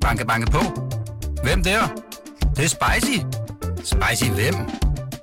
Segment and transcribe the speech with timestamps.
[0.00, 0.58] Banke, banke på.
[1.42, 1.80] Hvem der?
[2.40, 3.18] Det, det er spicy.
[3.76, 4.54] Spicy hvem?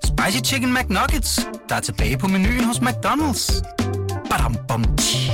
[0.04, 3.62] Spicy Chicken McNuggets, der er tilbage på menuen hos McDonald's.
[4.30, 5.32] Badum, bom, tji.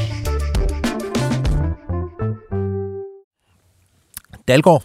[4.48, 4.84] Dalgaard,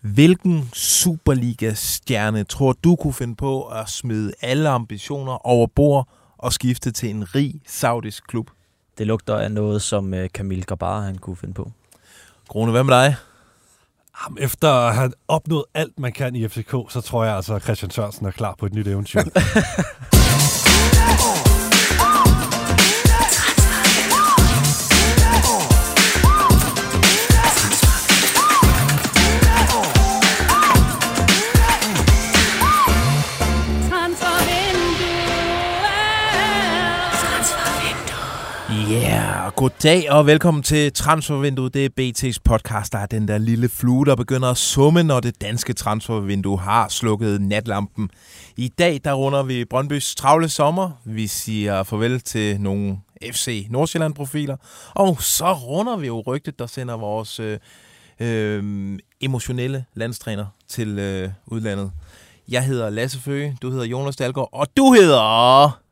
[0.00, 6.90] hvilken Superliga-stjerne tror du kunne finde på at smide alle ambitioner over bord og skifte
[6.90, 8.50] til en rig saudisk klub?
[8.98, 11.72] Det lugter af noget, som uh, Camille Grabar han kunne finde på.
[12.52, 13.16] Grone, hvad med dig?
[14.24, 17.62] Jamen, efter at have opnået alt, man kan i FCK, så tror jeg altså, at
[17.62, 19.22] Christian Sørensen er klar på et nyt eventyr.
[39.62, 41.74] goddag og velkommen til Transfervinduet.
[41.74, 45.20] Det er BT's podcast, der er den der lille flue, der begynder at summe, når
[45.20, 48.10] det danske transfervindue har slukket natlampen.
[48.56, 50.90] I dag, der runder vi Brøndbys travle sommer.
[51.04, 52.98] Vi siger farvel til nogle
[53.32, 54.56] FC Nordsjælland-profiler.
[54.94, 57.58] Og så runder vi jo rygtet, der sender vores øh,
[58.20, 61.92] øh, emotionelle landstræner til øh, udlandet.
[62.48, 65.82] Jeg hedder Lasse Føge, du hedder Jonas Dalgaard, og du hedder...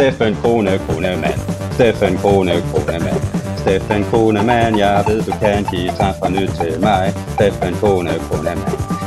[0.00, 1.40] Steffen Krone, Kronemann.
[1.72, 3.20] Steffen Krone, Kronemann.
[3.58, 7.14] Steffen Kronemann, jeg ved, du kan give transfer nyt til mig.
[7.34, 8.60] Steffen Krone, Kronemann.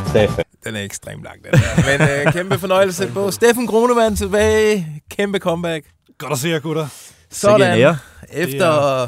[0.10, 0.44] Steffen.
[0.64, 1.98] Den er ekstremt lang, den der.
[1.98, 4.88] Men øh, kæmpe fornøjelse på Steffen Kronemann tilbage.
[5.10, 5.86] Kæmpe comeback.
[6.18, 6.88] Godt at se jer, gutter.
[7.32, 7.96] Sådan.
[8.32, 9.08] Efter,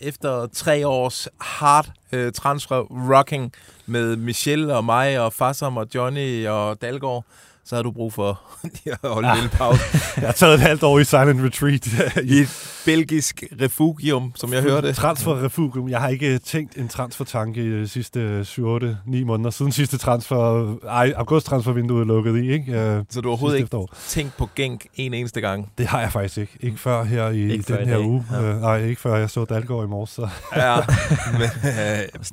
[0.00, 2.80] efter tre års hard øh, transfer
[3.16, 3.52] rocking
[3.86, 7.24] med Michelle og mig og Fassam og Johnny og Dalgaard,
[7.64, 8.40] så har du brug for
[8.86, 9.80] at holde en lille pause
[10.16, 11.86] Jeg har taget et halvt år i Silent Retreat.
[12.24, 14.92] i et belgisk refugium, som jeg hørte.
[14.92, 15.88] Transferrefugium.
[15.88, 21.12] Jeg har ikke tænkt en transfertanke i de sidste 7-8-9 måneder, siden sidste transfer, ej,
[21.16, 22.72] august-transfervinduet er lukket i, ikke?
[22.80, 23.94] Øh, Så du har overhovedet ikke efterår.
[24.08, 25.72] tænkt på Genk en eneste gang.
[25.78, 26.52] Det har jeg faktisk ikke.
[26.60, 28.06] Ikke før her i Ikke den her dag.
[28.06, 28.24] uge.
[28.32, 28.42] Ja.
[28.42, 30.10] Øh, nej, ikke før jeg så Dalgaard i morges.
[30.10, 30.28] Så.
[30.56, 30.76] Ja,
[31.32, 31.42] men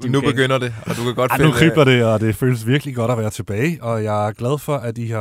[0.06, 1.50] øh, nu begynder det, og du kan godt Ej, finde...
[1.52, 4.60] nu kribler det, og det føles virkelig godt at være tilbage, og jeg er glad
[4.60, 5.19] for, at I har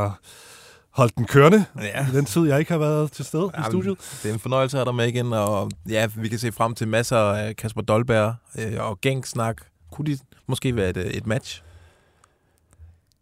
[0.90, 2.06] holdt den kørende Ja.
[2.12, 4.18] i den tid, jeg ikke har været til stede i Jamen, studiet.
[4.22, 6.74] Det er en fornøjelse at have dig med igen, og ja, vi kan se frem
[6.74, 9.56] til masser af Kasper Dolberg øh, og Genk-snak.
[9.92, 11.62] Kunne de måske være et, øh, et match?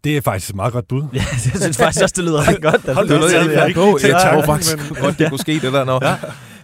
[0.04, 1.03] Det er faktisk et meget godt bud.
[1.12, 2.94] Ja, jeg synes faktisk også, det lyder ret godt.
[2.94, 3.98] hold Det er da noget, jeg jeg har ikke på.
[4.03, 5.84] Jeg tror faktisk men- godt, det kunne ske, det der.
[5.84, 6.00] Nå,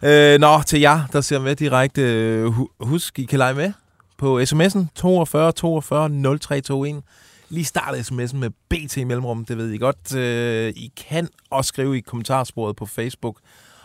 [0.03, 0.34] ja.
[0.34, 2.03] øh, nå til jer, der ser med direkte.
[2.03, 3.72] øh, hu- Husk, I kan lege med
[4.19, 7.03] på sms'en 42 42 0321.
[7.53, 10.15] Lige start sms'en med BT i mellemrum, det ved I godt.
[10.15, 13.37] Øh, I kan også skrive i kommentarsporet på Facebook.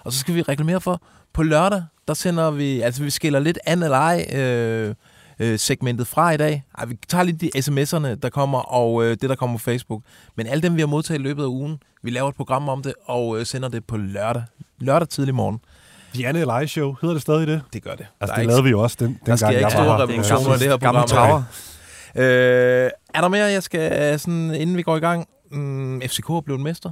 [0.03, 1.01] Og så skal vi reklamere for,
[1.33, 4.95] på lørdag, der sender vi, altså vi skiller lidt an eller ej, øh,
[5.39, 6.63] øh, segmentet fra i dag.
[6.77, 10.01] Ej, vi tager lige de sms'erne, der kommer, og øh, det, der kommer på Facebook.
[10.35, 12.83] Men alle dem, vi har modtaget i løbet af ugen, vi laver et program om
[12.83, 14.43] det, og øh, sender det på lørdag.
[14.79, 15.59] Lørdag tidlig morgen.
[16.15, 17.61] Diane Live Show, hedder det stadig det?
[17.73, 18.05] Det gør det.
[18.21, 19.71] Altså, der det er lavede vi jo også den, den der sker gang, ikke jeg
[19.71, 20.03] store var her.
[20.07, 21.07] revolutioner i det her Gammel program.
[21.07, 21.43] traver.
[22.15, 25.27] Øh, er der mere, jeg skal, øh, sådan, inden vi går i gang?
[25.51, 26.91] Mm, FCK er blevet mester.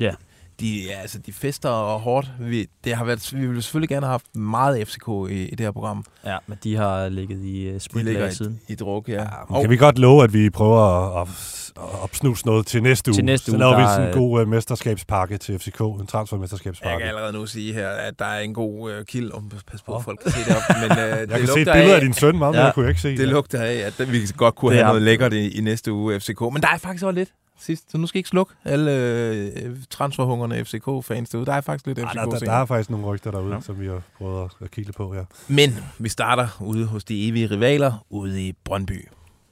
[0.00, 0.14] Ja.
[0.60, 2.30] De, ja, altså, de fester hårdt.
[2.40, 5.60] Vi, det har været, vi ville selvfølgelig gerne have haft meget FCK i, i det
[5.60, 6.04] her program.
[6.26, 8.60] Ja, men de har ligget i uh, De ligger spritlager siden.
[8.68, 9.14] i, i druk, ja.
[9.14, 10.80] Ja, Og- kan vi godt love, at vi prøver
[11.20, 13.26] at, at, at opsnuse noget til næste Til uge?
[13.26, 16.98] næste så uge, laver vi sådan en god uh, mesterskabspakke til FCK, en Jeg transfermesterskabspakke.
[16.98, 19.32] kan allerede nu sige her, at der er en god øh, kild.
[19.32, 20.62] Om, pas på, at folk kan se det op.
[20.82, 22.62] Men, øh, Jeg det kan se et lugter billede af, af din søn, meget Ja.
[22.62, 23.16] mere kunne jeg ikke se.
[23.16, 25.92] Det lugter af, at vi godt kunne Det have er- noget lækkert i, i næste
[25.92, 26.40] uge FCK.
[26.40, 27.28] Men der er faktisk også lidt
[27.58, 31.46] sidst, så nu skal I ikke slukke alle øh, transferhungerne FCK-fans derude.
[31.46, 32.14] Der er faktisk lidt FCK.
[32.14, 33.60] der, der, der er faktisk nogle rygter derude, ja.
[33.60, 35.22] som vi har prøvet at, at kigge på, ja.
[35.48, 39.08] Men vi starter ude hos de evige rivaler, ude i Brøndby.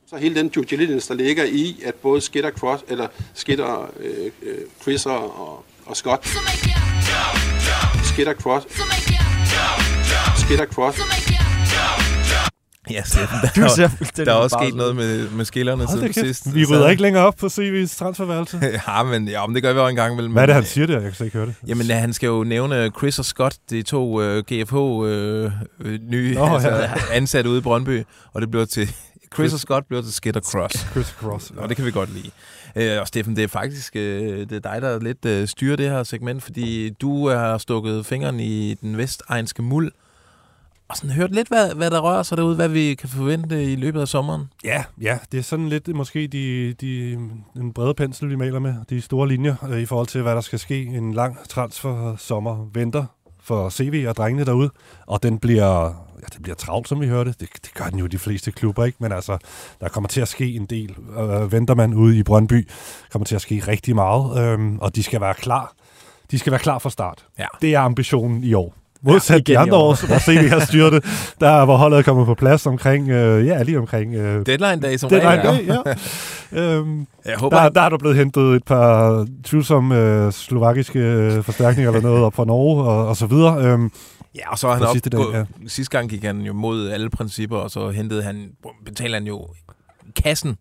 [0.06, 3.08] Så hele den due diligence, der ligger i, at både og Cross, eller
[3.60, 5.40] og øh, øh, Chris og,
[5.86, 6.26] og, Scott,
[8.28, 8.66] og Cross,
[10.60, 11.43] og Cross,
[12.90, 15.86] Ja, Steffen, der, Du er, ser fuldstændig der er også sket noget med, med skillerne
[15.88, 16.54] siden sidst.
[16.54, 18.60] vi så- rydder ikke længere op på CV's transferværelse.
[18.88, 20.32] ja, men, ja, men det gør vi også en gang imellem.
[20.32, 20.94] Hvad er det, han siger der?
[20.94, 21.54] Jeg kan slet ikke høre det.
[21.66, 25.50] Jamen, han skal jo nævne Chris og Scott, de to øh, GFH øh,
[25.80, 26.90] øh, nye Nå, altså, ja.
[27.12, 28.94] ansatte ude i Brøndby, og det bliver til
[29.34, 30.86] Chris og Scott bliver til Skid og Cross.
[30.92, 31.52] Chris Cross.
[31.56, 32.30] Og det kan vi godt lide.
[32.76, 35.90] Øh, og Steffen, det er faktisk øh, det er dig, der lidt øh, styrer det
[35.90, 39.92] her segment, fordi du har stukket fingeren i den vestegnske muld,
[40.88, 43.76] og sådan hørt lidt, hvad, hvad der rører sig derude, hvad vi kan forvente i
[43.76, 44.44] løbet af sommeren.
[44.64, 47.12] Ja, ja, det er sådan lidt måske de, de,
[47.56, 48.74] en brede pensel, vi maler med.
[48.90, 50.82] De store linjer øh, i forhold til, hvad der skal ske.
[50.82, 53.04] En lang transfer sommer venter
[53.40, 54.70] for CV og drengene derude,
[55.06, 55.84] og den bliver,
[56.20, 57.30] ja, det bliver travlt, som vi hørte.
[57.40, 58.98] Det, det gør den jo de fleste klubber, ikke?
[59.00, 59.38] Men altså,
[59.80, 60.96] der kommer til at ske en del.
[61.18, 62.68] Øh, venter man ude i Brøndby,
[63.12, 65.72] kommer til at ske rigtig meget, øh, og de skal være klar.
[66.30, 67.26] De skal være klar fra start.
[67.38, 67.46] Ja.
[67.60, 68.74] Det er ambitionen i år.
[69.12, 70.06] Modsat igen de andre år.
[70.06, 71.04] hvor CV har styret det,
[71.40, 75.00] der hvor holdet er kommet på plads omkring, øh, ja, lige omkring øh, Deadline dag
[75.00, 75.68] som deadline regel.
[75.68, 75.74] day,
[76.52, 76.60] ja.
[76.76, 81.42] øhm, Jeg håber, der, der er der blevet hentet et par tvivlsomme øh, slovakiske øh,
[81.42, 83.64] forstærkninger eller noget op fra Norge og, og så videre.
[83.64, 83.90] Øhm,
[84.38, 85.44] Ja, og så er han På op, sidste dag, ja.
[85.66, 88.50] sidste gang gik han jo mod alle principper, og så hentede han,
[88.84, 89.46] betalte han jo
[90.24, 90.56] kassen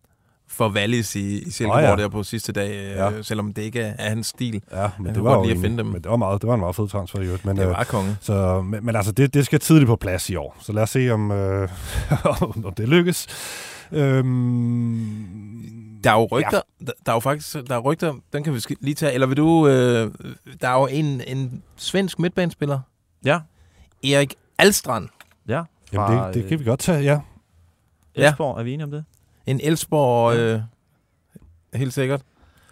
[0.53, 1.89] for Wallis i, i Silkeborg oh, ja.
[1.89, 1.95] ja.
[1.95, 3.11] der på sidste dag, Ja.
[3.11, 4.61] øh, selvom det ikke er, er hans stil.
[4.71, 5.85] ja, men Han det kunne var godt jo lide at en- finde dem.
[5.85, 7.45] Men det var, meget, det var en meget fed transfer i øvrigt.
[7.45, 8.17] Men, Det øh, var konge.
[8.21, 10.57] så, men, men altså, det, det skal tidligt på plads i år.
[10.61, 11.69] Så lad os se, om, øh,
[12.65, 13.27] om det lykkes.
[13.91, 16.85] Øhm, Der er jo rygter, ja.
[16.85, 19.37] der, der er jo faktisk, der er rygter, den kan vi lige tage, eller vil
[19.37, 20.11] du, øh,
[20.61, 22.79] der er jo en, en svensk midtbanespiller,
[23.25, 23.39] Ja,
[24.03, 25.09] Erik Alstrand,
[25.47, 25.63] ja.
[25.93, 27.19] jamen, det, det kan vi godt tage, ja.
[28.17, 28.29] Ja.
[28.31, 29.05] Esbjerg, er vi enige om det?
[29.47, 30.59] En Elsborg, øh,
[31.73, 32.21] helt sikkert.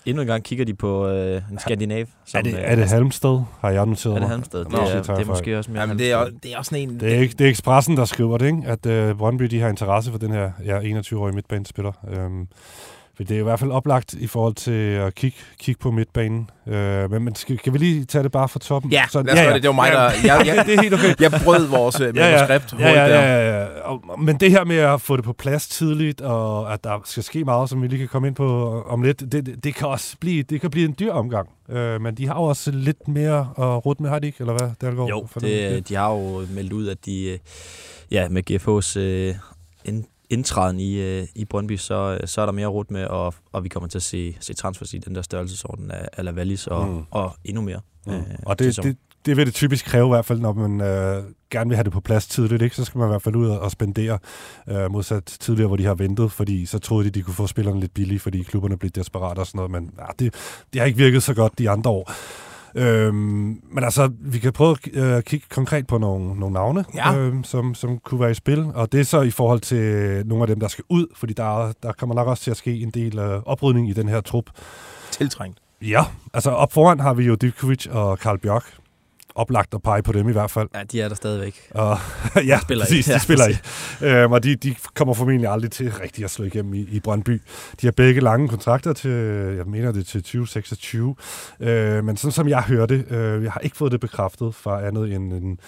[0.05, 2.05] Endnu en gang kigger de på øh, en skandinav.
[2.25, 4.29] Som, Er det, øh, er det Halmsted, har jeg noteret Er det mig.
[4.29, 4.59] Halmstad?
[4.59, 6.39] Det, Nå, er, det er måske også mere Jamen, det, er, Halmstad.
[6.43, 6.99] det er også sådan en...
[6.99, 8.63] Det er, ikke, det er Expressen, der skriver det, ikke?
[8.65, 11.91] at øh, Brøndby de har interesse for den her ja, 21-årige midtbanespiller.
[12.11, 12.47] Øhm,
[13.21, 16.49] for det er i hvert fald oplagt i forhold til at kigge, kigge på midtbanen.
[16.67, 18.91] Øh, men men skal, kan vi lige tage det bare fra toppen?
[18.91, 19.63] Ja, lad os gøre det.
[19.63, 20.01] Det var mig, der...
[20.01, 20.13] Jeg,
[20.55, 21.13] jeg, det er helt okay.
[21.31, 22.31] jeg brød vores øh, Ja, ja.
[22.47, 23.21] manuskript Ja, ja, der.
[23.21, 23.65] ja, ja.
[23.81, 27.23] Og, men det her med at få det på plads tidligt, og at der skal
[27.23, 29.87] ske meget, som vi lige kan komme ind på om lidt, det, det, det kan
[29.87, 31.49] også blive, det kan blive en dyr omgang.
[31.69, 34.37] Øh, men de har jo også lidt mere at rute med, har de ikke?
[34.39, 34.69] Eller hvad?
[34.81, 37.37] Der går Jo, for det, de har jo meldt ud, at de øh,
[38.11, 39.35] ja, med GFH's øh,
[40.31, 43.69] indtræden i, øh, i Brøndby, så, så er der mere rut med, og, og vi
[43.69, 47.03] kommer til at se, se transfers i den der størrelsesorden af, af Lavallis og, Mm.
[47.11, 47.79] og endnu mere.
[48.07, 48.13] Mm.
[48.13, 51.23] øh, Og det, det, det vil det typisk kræve i hvert fald, når man øh,
[51.51, 52.61] gerne vil have det på plads tidligt.
[52.61, 52.75] Ikke?
[52.75, 54.19] Så skal man i hvert fald ud og spendere
[54.69, 57.79] øh, modsat tidligere, hvor de har ventet, fordi så troede de, de kunne få spillerne
[57.79, 59.71] lidt billigt, fordi klubberne blev desperate og sådan noget.
[59.71, 60.33] Men ja, det,
[60.73, 62.11] det har ikke virket så godt de andre år.
[62.75, 63.15] Øhm,
[63.71, 67.15] men altså, vi kan prøve at øh, kigge konkret på nogle, nogle navne, Ja.
[67.17, 68.65] øhm, som, som kunne være i spil.
[68.75, 69.83] Og det er så i forhold til
[70.27, 72.57] nogle af dem, der skal ud, fordi der, er- der kommer nok også til at
[72.57, 74.45] ske en del øh, oprydning i den her trup.
[75.11, 75.57] Tiltrængt.
[75.81, 76.03] Ja,
[76.33, 78.63] altså op foran har vi jo Divkovic og Karl Bjørk.
[79.35, 80.67] Oplagt at pege på dem i hvert fald.
[80.75, 81.69] Ja, de er der stadigvæk.
[81.71, 81.97] Og,
[82.35, 83.15] ja, spiller præcis, ikke.
[83.15, 83.61] de spiller ikke.
[84.01, 87.41] Øhm, og de, de kommer formentlig aldrig til rigtig at slå igennem i, i Brøndby.
[87.81, 89.11] De har begge lange kontrakter til,
[89.57, 91.15] jeg mener det til 2026.
[91.59, 95.13] Øh, men sådan som jeg hørte, øh, jeg har ikke fået det bekræftet fra andet
[95.13, 95.59] end en,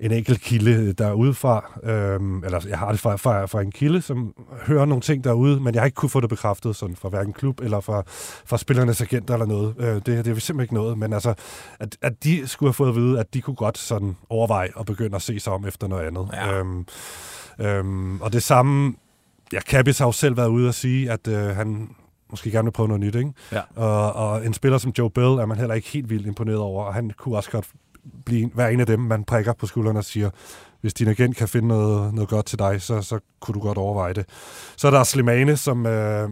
[0.00, 1.80] en enkelt kilde derudefra.
[1.82, 4.34] Øhm, eller jeg har det fra, fra, fra en kilde, som
[4.66, 7.32] hører nogle ting derude, men jeg har ikke kunne få det bekræftet sådan fra hverken
[7.32, 8.02] klub eller fra,
[8.46, 9.74] fra spillernes agenter eller noget.
[9.78, 10.98] Øh, det, det er vi simpelthen ikke noget.
[10.98, 11.34] Men altså,
[11.80, 14.86] at, at de skulle have fået at vide, at de kunne godt sådan overveje at
[14.86, 16.28] begynde at se sig om efter noget andet.
[16.32, 16.58] Ja.
[16.58, 16.86] Øhm,
[17.60, 18.94] øhm, og det samme,
[19.52, 21.88] ja, Kabis har jo selv været ude og sige, at øh, han
[22.30, 23.32] måske gerne vil prøve noget nyt, ikke?
[23.52, 23.60] Ja.
[23.76, 26.84] Og, og en spiller som Joe Bell er man heller ikke helt vildt imponeret over,
[26.84, 27.66] og han kunne også godt
[28.24, 30.30] blive, være en af dem, man prikker på skuldrene og siger,
[30.80, 33.78] hvis din agent kan finde noget, noget godt til dig, så, så kunne du godt
[33.78, 34.26] overveje det.
[34.76, 36.28] Så er der Slimane, som øh,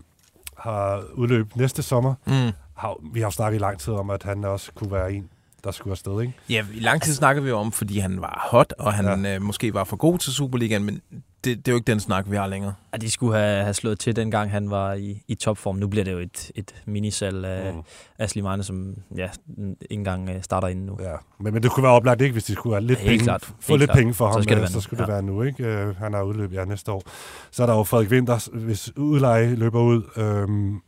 [0.58, 2.14] har udløb næste sommer.
[2.26, 2.52] Mm.
[2.76, 5.28] Har, vi har jo snakket i lang tid om, at han også kunne være en,
[5.67, 6.33] der skulle afsted, ikke?
[6.51, 9.35] Ja, i lang tid snakker vi jo om, fordi han var hot, og han ja.
[9.35, 11.01] øh, måske var for god til Superligaen, men
[11.45, 12.75] det, det er jo ikke den snak, vi har længere.
[12.93, 15.76] Ja, de skulle have, have slået til, dengang han var i, i topform.
[15.76, 17.81] Nu bliver det jo et, et minisal af, Mm.
[18.19, 20.99] af Slimane, som ja, ikke engang øh, starter inden nu.
[21.00, 23.25] Ja, men, men det kunne være oplagt, ikke, hvis de skulle have lidt Helt penge,
[23.25, 23.43] klart.
[23.43, 23.99] få Helt lidt klart.
[23.99, 25.12] penge for Så ham, skal det øh, være så skulle det Ja.
[25.12, 25.43] være nu.
[25.43, 25.64] Ikke?
[25.64, 27.02] Øh, Han har udløb ja, næste år.
[27.50, 30.81] Så er der jo Frederik Winters, hvis udleje løber ud øhm,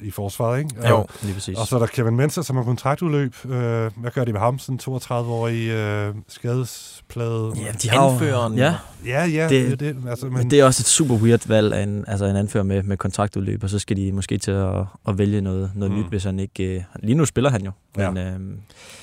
[0.00, 0.58] i forsvaret.
[0.58, 0.88] Ikke?
[0.88, 0.96] Jo.
[0.96, 1.58] Og, Lige præcis.
[1.58, 3.34] og så er der Kevin Mensa, som har kontraktudløb.
[3.44, 3.50] Øh,
[3.96, 4.58] hvad gør de med ham?
[4.58, 7.52] Sådan 32-årig øh, skadesplade.
[7.56, 8.54] ja, de har Anføreren.
[8.58, 8.74] Ja,
[9.06, 10.10] ja, ja det, Det- det, er det.
[10.10, 12.82] Altså, men, det er også et super weird valg af en, altså en anfører med,
[12.82, 15.96] med kontraktudløb, og så skal de måske til at, at vælge noget, noget Mm.
[15.98, 16.04] mm.
[16.04, 16.64] nyt, hvis han ikke...
[16.74, 18.10] Øh, lige nu spiller han jo, Ja.
[18.10, 18.60] men øhm,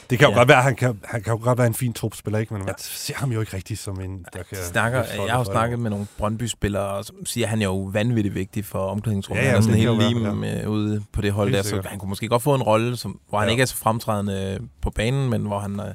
[0.10, 0.38] det kan jo ja.
[0.38, 2.53] godt være, han kan, han kan jo godt være en fin trupspiller, ikke?
[2.53, 4.57] men man ser ham jo ikke rigtig som en, der kan...
[4.57, 7.77] De snakker, jeg har jo snakket med nogle Brøndby-spillere, som siger, at han er jo
[7.81, 9.41] vanvittigt vigtig for omklædningsrummet.
[9.43, 11.63] Ja, ja, han er sådan helt lige være, med ude på det hold Helt der,
[11.63, 11.86] så sikkert.
[11.86, 13.51] han kunne måske godt få en rolle, som, hvor han Ja.
[13.51, 15.86] ikke er så fremtrædende på banen, men hvor, han, øh,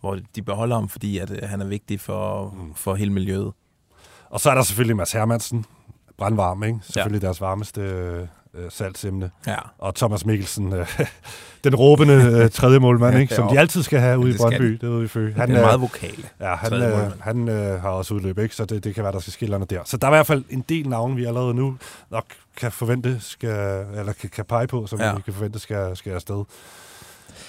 [0.00, 2.74] hvor de beholder ham, fordi at, øh, han er vigtig for, Mm.
[2.74, 3.52] for hele miljøet.
[4.30, 5.64] Og så er der selvfølgelig Mads Hermansen,
[6.18, 6.78] brandvarm, ikke?
[6.82, 7.26] Selvfølgelig ja.
[7.26, 7.80] deres varmeste
[8.58, 9.30] øh, salgsemne.
[9.46, 9.54] Ja.
[9.78, 11.00] Og Thomas Mikkelsen, øh,
[11.64, 13.34] den råbende øh, tredje målmand, Ja, ikke?
[13.34, 15.28] som de altid skal have ude i det skal Brøndby, det ved vi før.
[15.36, 16.22] Han er meget vokale.
[16.40, 18.54] ja, han, øh, han øh, har også udløb, ikke?
[18.54, 19.80] så det, det kan være, der skal skille der.
[19.84, 21.76] Så der er i hvert fald en del navne, vi allerede nu
[22.10, 22.24] nok
[22.56, 25.14] kan forvente, skal, eller kan, kan pege på, som Ja.
[25.14, 26.44] vi kan forvente skal, skal afsted.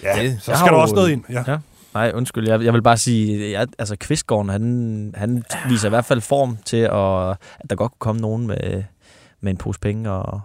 [0.03, 1.23] Ja, Det- så jeg skal der også noget ind.
[1.29, 1.43] Ja.
[1.47, 1.57] Ja.
[1.93, 2.47] Nej, undskyld.
[2.49, 6.57] Jeg, jeg vil bare sige, at altså Kvistgården, han, han viser i hvert fald form
[6.65, 8.83] til, at, at der godt kunne komme nogen med,
[9.41, 10.41] med en pose penge og,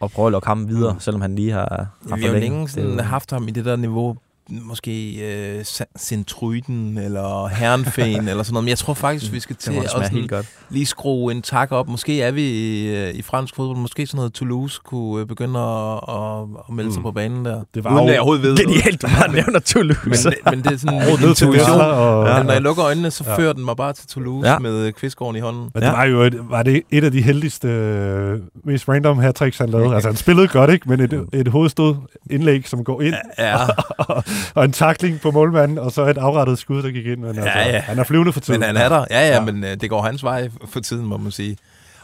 [0.00, 1.00] og prøve at lukke ham videre, mm.
[1.00, 3.76] selvom han lige har, har Vi har jo længe sådan haft ham i det der
[3.76, 4.16] niveau,
[4.50, 5.64] måske øh,
[5.98, 8.64] Centruiden eller Herrenfen eller sådan noget.
[8.64, 10.46] Men jeg tror faktisk, vi skal til at helt godt.
[10.70, 11.88] lige skrue en tak op.
[11.88, 13.78] Måske er vi i, øh, i fransk fodbold.
[13.78, 17.02] Måske sådan noget Toulouse kunne øh, begynde at, at, at melde sig Mm.
[17.02, 17.62] på banen der.
[17.74, 18.56] Det var Uden jo- at jeg overhovedet ved.
[18.56, 20.00] Genialt, du bare nævner Toulouse.
[20.04, 21.80] Men, det- men det er sådan en intuition.
[21.80, 22.26] Og...
[22.26, 22.42] Ja.
[22.42, 23.36] Når jeg lukker øjnene, så Ja.
[23.36, 24.58] fører den mig bare til Toulouse Ja.
[24.58, 25.70] med Kvistgården i hånden.
[25.74, 25.88] Men Ja.
[25.88, 29.68] det var jo et, var det et af de heldigste, øh, mest random tricks, han
[29.68, 29.94] lavede.
[29.94, 30.88] Altså, han spillede godt, ikke?
[30.88, 31.94] Men et, et hovedstød
[32.30, 33.56] indlæg, som går ind, Ja,
[33.98, 34.24] og
[34.64, 37.20] en takling på målmanden, og så et afrettet skud, der gik ind.
[37.20, 37.78] Men altså, Ja, ja.
[37.80, 38.60] han er flyvende for tiden.
[38.60, 39.04] men han er der.
[39.10, 39.40] Ja, ja, Ja.
[39.44, 41.56] men øh, det går hans vej for tiden, må man sige.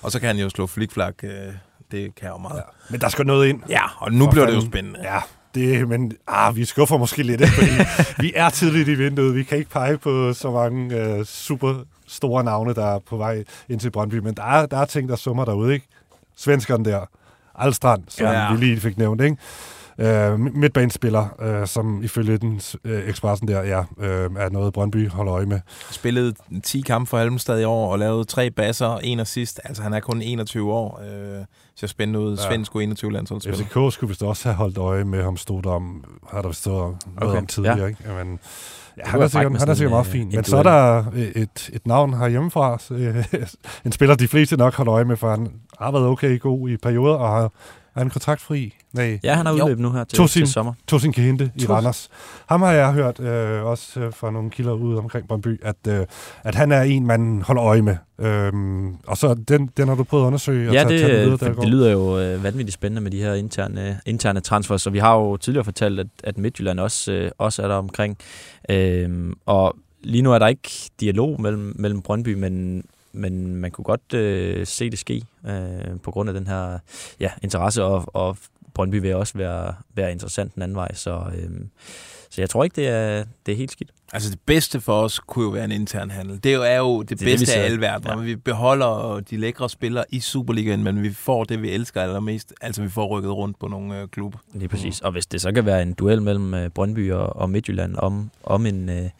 [0.03, 1.15] Og så kan han jo slå flikflak.
[1.23, 1.31] Øh,
[1.91, 2.57] det kan jo meget.
[2.57, 2.61] Ja.
[2.91, 3.61] Men der skal noget ind.
[3.69, 4.73] Ja, og nu For bliver det jo fanden.
[4.73, 5.01] spændende.
[5.03, 5.19] Ja,
[5.55, 7.71] det, men ah, vi skuffer måske lidt, fordi
[8.27, 9.35] vi er tidligt i vinduet.
[9.35, 11.75] Vi kan ikke pege på så mange øh, super
[12.09, 15.09] store navne, der er på vej ind til Brøndby, men der er, der er ting,
[15.09, 15.87] der summer derude, ikke?
[16.37, 17.01] Svenskeren der,
[17.59, 18.33] Alstrand, som Ja.
[18.33, 18.53] ja.
[18.53, 19.37] vi lige fik nævnt, ikke?
[19.99, 25.35] Øh, midtbanespiller, øh, som ifølge den øh, Expressen der, ja, øh, er noget Brøndby holder
[25.35, 25.61] øje med.
[25.91, 29.61] Spillede 10 kampe for Halmstad i år og lavede tre basser, en assist.
[29.65, 31.01] Altså, han er kun 21 år.
[31.01, 31.45] Øh,
[31.77, 32.37] ser spændende ud.
[32.37, 32.43] Ja.
[32.43, 33.65] Svensk 21 landsholdsspiller.
[33.65, 36.83] FCK skulle vist også have holdt øje med ham, stod der om, har der stået
[36.83, 37.87] om, noget Okay, om tidligere, ja.
[37.87, 38.01] ikke?
[38.25, 38.39] Men,
[38.97, 40.23] ja, han, er sikkert, han er sikkert en, meget øh, fin.
[40.23, 43.25] en Men så er der et, et navn herhjemmefra, øh,
[43.87, 46.77] en spiller, de fleste nok holder øje med, for han har været okay god i
[46.77, 47.43] perioder, og har,
[47.95, 48.76] er han kontraktfri?
[48.97, 49.65] Nej, Ja, han har Jo.
[49.65, 50.73] udløb nu her til, To sin- til sommer.
[50.87, 52.09] Tosin Kehinde i Randers.
[52.47, 56.07] Ham har jeg hørt øh, også øh, fra nogle kilder ude omkring Brøndby, at, øh,
[56.45, 57.97] at han er en, man holder øje med.
[58.19, 61.13] Øhm, og så den, den har du prøvet at undersøge og Ja, tage, det, tage
[61.19, 61.63] videre, det, der går.
[61.63, 65.15] det lyder jo øh, vanvittigt spændende med de her interne, interne transfers, og vi har
[65.15, 68.19] jo tidligere fortalt, at, at Midtjylland også, øh, også er der omkring.
[68.71, 73.85] Øhm, og lige nu er der ikke dialog mellem, mellem Brøndby, men, men man kunne
[73.85, 75.55] godt øh, se det ske øh,
[76.03, 76.79] på grund af den her
[77.21, 78.37] ja, interesse, og, og
[78.77, 81.51] Brøndby vil også være, være interessant den anden vej, så, øh,
[82.31, 83.91] så jeg tror ikke, det er, det er helt skidt.
[84.13, 86.41] Altså det bedste for os kunne jo være en intern handel.
[86.45, 87.61] Det er jo, er jo det, det, det bedste ser.
[87.61, 88.19] af alle verdener.
[88.19, 88.23] Ja.
[88.25, 92.55] Vi beholder de lækre spillere i Superligaen, men vi får det, vi elsker allermest.
[92.61, 94.39] Altså vi får rykket rundt på nogle øh, klubber.
[94.55, 95.01] Lige præcis.
[95.01, 98.31] Og hvis det så kan være en duel mellem øh, Brøndby og, og Midtjylland om,
[98.45, 99.11] om en øh,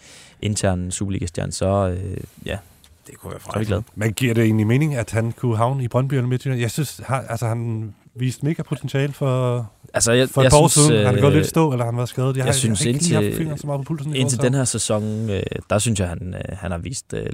[0.43, 2.59] intern Superliga-stjerne, så øh, ja,
[3.07, 3.83] Det kunne være glade.
[3.95, 6.61] Men giver det egentlig mening, at han kunne havne i Brøndby eller Midtjylland?
[6.61, 10.59] Jeg synes, han, altså, han viste mega potentiale for, Altså, jeg, for et jeg par
[10.59, 11.07] år synes, siden.
[11.07, 12.37] Han øh, gået lidt stå, eller han været skadet.
[12.37, 14.15] Jeg, har, synes jeg ikke lige indtil- så meget på pulsen.
[14.17, 17.27] Indtil den her sæson, øh, der synes jeg, han, øh, han har vist øh,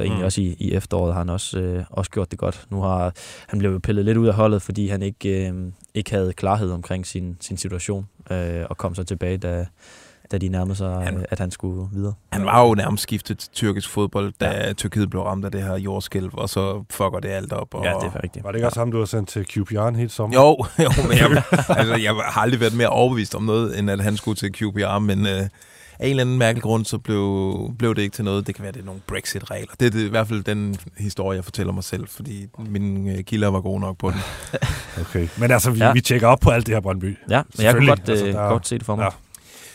[0.00, 0.24] og egentlig Mm.
[0.24, 2.66] også i, i efteråret har han også, øh, også gjort det godt.
[2.70, 3.12] Nu har
[3.48, 5.54] han blev jo pillet lidt ud af holdet, fordi han ikke, øh,
[5.94, 9.66] ikke havde klarhed omkring sin, sin situation, øh, og kom så tilbage, da,
[10.32, 12.14] da de nærmede sig, Han- at han skulle videre.
[12.32, 14.72] Han var jo nærmest skiftet til tyrkisk fodbold, da ja.
[14.72, 17.74] Tyrkiet blev ramt af det her jordskælv, og så fucker det alt op.
[17.74, 17.84] Og...
[17.84, 18.44] Ja, det er rigtigt.
[18.44, 20.36] Var det ikke også ham, du har sendt til QPR en helt sommer?
[20.36, 24.00] Jo, jo men jeg, altså, jeg har aldrig været mere overbevist om noget, end at
[24.00, 25.32] han skulle til QPR, men øh,
[25.98, 28.46] af en eller anden mærkelig grund, så blev, blev det ikke til noget.
[28.46, 29.72] Det kan være, det er nogle Brexit-regler.
[29.80, 33.24] Det er det, i hvert fald den historie, jeg fortæller mig selv, fordi mine øh,
[33.24, 34.20] kilder var gode nok på den.
[35.00, 35.28] Okay.
[35.38, 35.92] Men altså, vi, Ja.
[35.92, 37.04] vi tjekker op på alt det her Brøndby.
[37.06, 37.88] Ja, men jeg kunne Selvfølgelig.
[37.88, 39.02] godt, øh, altså, der- godt se det for mig.
[39.02, 39.08] Ja.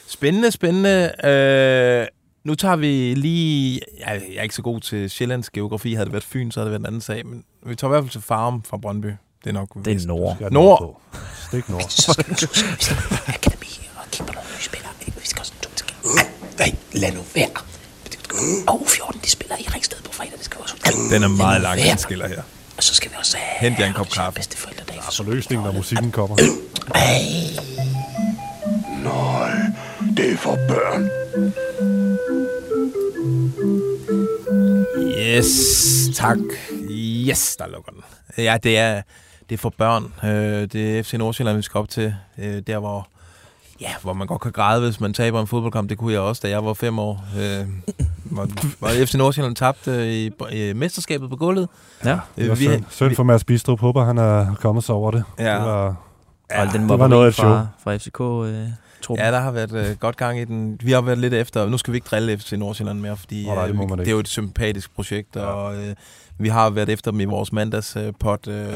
[0.09, 1.11] Spændende, spændende.
[1.25, 2.07] Øh,
[2.43, 3.81] nu tager vi lige...
[3.99, 5.93] Jeg, jeg er ikke så god til Sjællands geografi.
[5.93, 7.25] Havde det været Fyn, så havde det været en anden sag.
[7.25, 9.07] Men vi tager i hvert fald til Farum fra Brøndby.
[9.43, 10.07] Det er nok Det er.
[10.07, 10.51] Nord.
[10.51, 11.01] Nord.
[11.47, 11.89] Stik nord.
[12.05, 14.91] Så skal du akademi og kigge på nogle nye spillere.
[15.05, 15.85] Vi skal også to til
[16.57, 17.49] Nej, lad nu være.
[18.67, 20.33] Og 14, de spiller i Ringsted på fredag.
[20.37, 20.75] Det skal vi også.
[21.11, 22.41] Den er meget lang, den skiller her.
[22.77, 23.69] Og så skal vi også have...
[23.69, 24.35] Hent jer en kop kaffe.
[24.35, 26.35] Bedste forældredag for Så løsningen, når musikken kommer.
[29.03, 29.68] Nej,
[30.17, 31.09] det er for børn.
[35.37, 35.47] Yes,
[36.15, 36.37] tak.
[36.91, 38.01] Yes, der lukker den.
[38.37, 39.01] Ja, det er,
[39.49, 40.13] det er for børn.
[40.23, 42.15] Øh, det er FC Nordsjælland, vi skal op til.
[42.37, 43.07] Øh, der, hvor,
[43.81, 45.89] ja, hvor man godt kan græde, hvis man taber en fodboldkamp.
[45.89, 47.23] Det kunne jeg også, da jeg var fem år.
[47.39, 47.65] Øh,
[48.23, 48.47] hvor,
[48.79, 50.31] hvor FC Nordsjælland tabte øh, i,
[50.69, 51.69] i mesterskabet på gulvet.
[52.05, 52.19] Ja.
[52.37, 53.79] Det var vi- synd, synd for Mads Bistrup.
[53.79, 55.23] Håber, han er kommet sig over det.
[55.39, 55.55] Ja.
[55.55, 55.95] Det var,
[56.55, 58.67] Og den det var noget af et fra, fra FCK, øh,
[59.01, 59.25] truppen.
[59.25, 60.79] Ja, der har været øh, godt gang i den.
[60.83, 61.69] Vi har været lidt efter.
[61.69, 64.07] Nu skal vi ikke drille FC Nordsjælland mere, fordi Nå, nej, det øh, vi- det
[64.07, 65.41] er jo et sympatisk projekt, ja.
[65.41, 65.95] og øh,
[66.37, 68.47] vi har været efter dem i vores mandagspot.
[68.47, 68.67] Øh,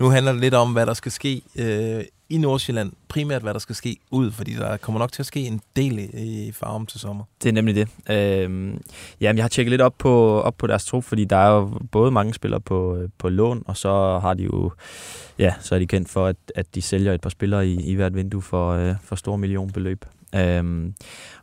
[0.00, 2.92] nu handler det lidt om, hvad der skal ske øh, i Nordsjælland.
[3.08, 5.98] Primært, hvad der skal ske ud, fordi der kommer nok til at ske en del
[5.98, 7.24] i, i farven til sommer.
[7.42, 7.88] Det er nemlig det.
[8.10, 8.80] Øhm,
[9.20, 11.78] jamen, jeg har tjekket lidt op på, op på deres trup, fordi der er jo
[11.92, 14.72] både mange spillere på, på lån, og så har de jo,
[15.38, 17.94] ja, så er de kendt for, at, at de sælger et par spillere i, i
[17.94, 20.04] hvert vindue for, øh, for store millionbeløb.
[20.34, 20.94] Øhm,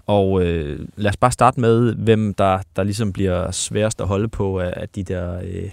[0.06, 4.28] og øh, lad os bare starte med, hvem der, der ligesom bliver sværest at holde
[4.28, 5.42] på af, af de der...
[5.44, 5.72] Øh,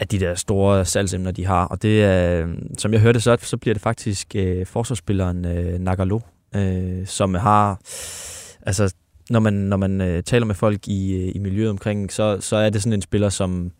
[0.00, 1.64] af de der store salgsemner, de har.
[1.64, 2.48] Og det er,
[2.78, 6.20] som jeg hørte, så, så bliver det faktisk øh, forsvarsspilleren øh, Nagalo,
[6.54, 7.80] øh, som har,
[8.62, 8.94] altså
[9.30, 12.56] når man, når man øh, taler med folk i, øh, i miljøet omkring, så, så
[12.56, 13.70] er det sådan en spiller, som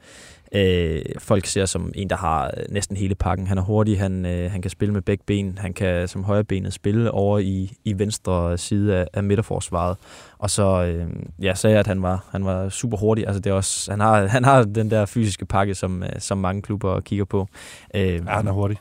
[0.53, 3.47] øh, folk ser som en, der har øh, næsten hele pakken.
[3.47, 6.73] Han er hurtig, han, øh, han kan spille med begge ben, han kan som højrebenet
[6.73, 9.97] spille over i, i venstre side af, af midterforsvaret.
[10.39, 11.07] Og så øh,
[11.43, 13.27] ja, sagde jeg, at han var, han var super hurtig.
[13.27, 16.39] Altså, det er også, han, har, han har den der fysiske pakke, som, øh, som
[16.39, 17.49] mange klubber kigger på.
[17.95, 18.79] Øh, Ja, han er hurtig.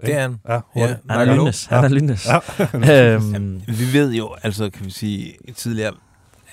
[0.00, 0.36] Det er han.
[0.48, 0.60] Ja, Ja.
[0.74, 0.96] hurtig.
[1.10, 1.64] han er lynnes.
[1.66, 2.28] Han er lynnes.
[2.86, 3.14] Ja.
[3.14, 5.92] øhm, Vi ved jo, altså kan vi sige tidligere,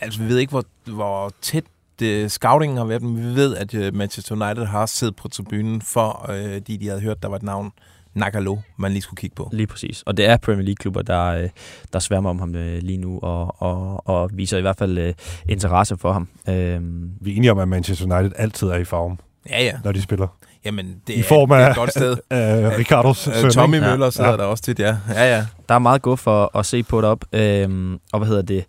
[0.02, 1.64] altså vi ved ikke, hvor, hvor tæt
[2.00, 5.82] det, scoutingen har været, men vi ved, at uh, Manchester United har siddet på tribunen
[5.82, 7.72] for, uh, de, de havde hørt, der var et navn,
[8.14, 9.50] Nagalo, man lige skulle kigge på.
[9.54, 10.04] Lige præcis.
[10.06, 11.50] Og det er Premier League-klubber, der, øh,
[11.94, 15.14] der sværmer om ham øh, lige nu, og, og, og viser i hvert fald øh,
[15.50, 16.28] interesse for ham.
[16.50, 19.74] Øhm, Vi er enige om, at Manchester United altid er i form, Ja, ja.
[19.84, 20.28] når de spiller.
[20.66, 22.12] Jamen, det I er, form det er af et godt sted.
[22.72, 23.52] uh, Ricardos Øh.
[23.52, 23.80] Tommy?
[23.80, 24.10] Møller Ja.
[24.12, 24.38] sidder Ja.
[24.38, 24.98] der også tit, ja.
[25.10, 25.46] Ja, ja.
[25.70, 27.26] der er meget godt for at se på det op.
[27.34, 28.66] Øhm, og hvad hedder det?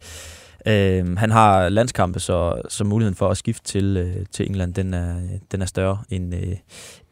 [0.69, 4.95] Øhm, han har landskampe, så, så muligheden for at skifte til, øh, til England, den
[4.95, 5.21] er,
[5.53, 6.57] den er større end, øh,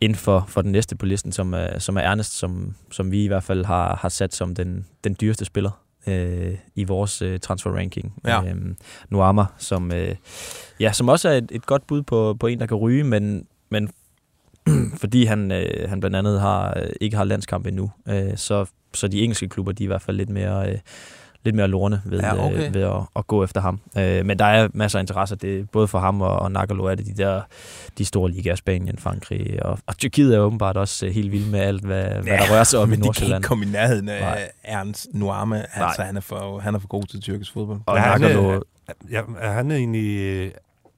[0.00, 3.24] end for, for den næste på listen, som er, som er Ernest, som, som vi
[3.24, 5.70] i hvert fald har, har sat som den, den dyreste spiller
[6.06, 8.14] øh, i vores øh, transfer ranking.
[8.24, 8.42] Ja.
[8.42, 8.76] Øhm,
[9.10, 10.16] Nuama, som, øh,
[10.80, 13.46] ja, som også er et, et godt bud på, på en, der kan ryge, men,
[13.70, 13.90] men
[15.00, 19.08] fordi han, øh, han blandt andet har, øh, ikke har landskamp endnu, øh, så, så
[19.08, 20.78] de engelske klubber, de er i hvert fald lidt mere, øh,
[21.44, 22.66] lidt mere lorne ved, Ja, ja, okay.
[22.68, 23.80] øh, ved at, at gå efter ham.
[23.98, 26.84] Øh, men der er masser af interesse, det er både for ham og, og Nagalo
[26.84, 27.42] er det de der
[27.98, 31.60] de store ligaer, Spanien, Frankrig, og, og Tyrkiet er åbenbart også øh, helt vild med
[31.60, 33.38] alt, hvad, hvad der rører sig op i men de kan Nordsjælland.
[33.40, 34.50] ikke komme i nærheden af Nej.
[34.64, 35.64] Ernst Nuama.
[35.74, 37.80] Altså, han er, for, han er for god til tyrkisk fodbold.
[37.86, 38.60] Og Ja, han Nagalo, er-
[39.10, 40.18] Ja, er han egentlig...
[40.20, 40.50] øh,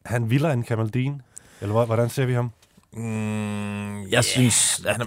[0.06, 1.22] han vildere end Kamaldin?
[1.60, 2.50] Eller hvor- hvordan ser vi ham?
[2.92, 5.04] Mm, Jeg synes, han er,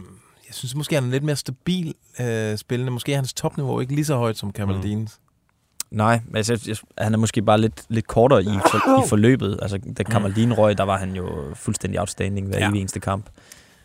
[0.47, 2.91] jeg synes måske, han er lidt mere stabil øh, spillende.
[2.91, 5.19] Måske er hans topniveau ikke lige så højt som Kamaldins.
[5.91, 9.59] Nej, altså, jeg, han er måske bare lidt, lidt kortere i, for, i forløbet.
[9.61, 12.71] Altså, da Kamaldin røg, der var han jo fuldstændig outstanding hver Ja.
[12.71, 13.25] eneste kamp.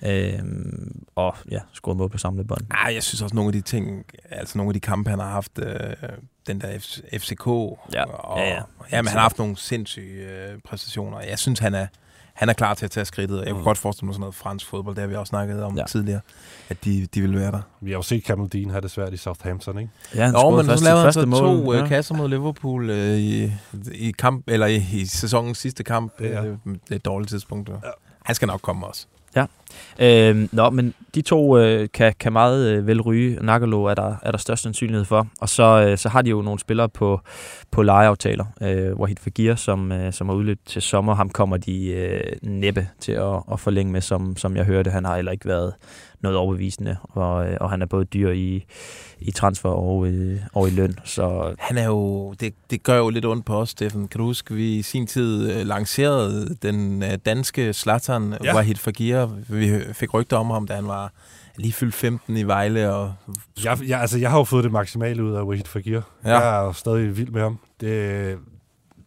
[0.07, 2.61] Øhm, og ja, scorede mål på samlet bånd.
[2.69, 5.29] Nej, jeg synes også, nogle af de ting, altså nogle af de kampe, han har
[5.31, 5.75] haft, øh,
[6.47, 6.79] den der
[7.19, 7.47] FCK,
[7.93, 8.61] Ja, og, ja, ja.
[8.93, 11.21] Jamen, han har haft nogle sindssyge øh, præstationer.
[11.21, 11.87] Jeg synes, han er,
[12.35, 13.39] han er klar til at tage skridtet.
[13.39, 13.65] Jeg kunne Mm.
[13.65, 15.85] godt forestille mig sådan noget fransk fodbold, det har vi også snakket om Ja.
[15.89, 16.21] tidligere,
[16.69, 17.61] at de, de vil være der.
[17.81, 19.91] Vi har jo set Kamaldin have det svært i Southampton, ikke?
[20.15, 21.39] Ja, han Nå, men først så lavede han første så mål.
[21.65, 21.83] to ja.
[21.83, 23.53] øh, kasser mod Liverpool øh, i,
[23.93, 26.13] i, kamp, eller i, i sæsonens sidste kamp.
[26.21, 26.45] Ja.
[26.45, 27.69] Øh, det er et dårligt tidspunkt.
[27.69, 27.75] Ja.
[28.25, 29.07] Han skal nok komme også.
[29.99, 33.39] Øhm, nå, men de to øh, kan, kan meget øh, vel ryge.
[33.43, 35.27] Nagalo er der, er der størst sandsynlighed for.
[35.41, 37.21] Og så, øh, så har de jo nogle spillere på,
[37.71, 38.45] på lejeaftaler.
[38.63, 42.89] Øh, Wahid Fagir, som, øh, som har udløbet til sommer, ham kommer de øh, næppe
[43.01, 44.91] til at, at forlænge med, som, som jeg hørte.
[44.91, 45.73] Han har heller ikke været
[46.21, 48.65] noget overbevisende, og, øh, og han er både dyr i,
[49.19, 50.95] i transfer og, øh, og i løn.
[51.05, 54.09] Så Han er jo, det, det gør jo lidt ondt på os, Steffen.
[54.09, 58.37] Kan du huske, vi i sin tid øh, lancerede den øh, danske Zlatan Ja.
[58.45, 58.55] ja.
[58.55, 59.29] Wahid Fagir.
[59.73, 61.13] Vi fik rygter om ham, da han var
[61.57, 62.93] lige fyldt 15 i Vejle.
[62.95, 63.13] Og,
[63.65, 66.01] Jeg, jeg, altså, jeg har jo fået det maksimale ud af Wahid Fagir.
[66.25, 66.39] Ja.
[66.39, 67.59] Jeg er jo stadig vild med ham.
[67.81, 68.37] Det,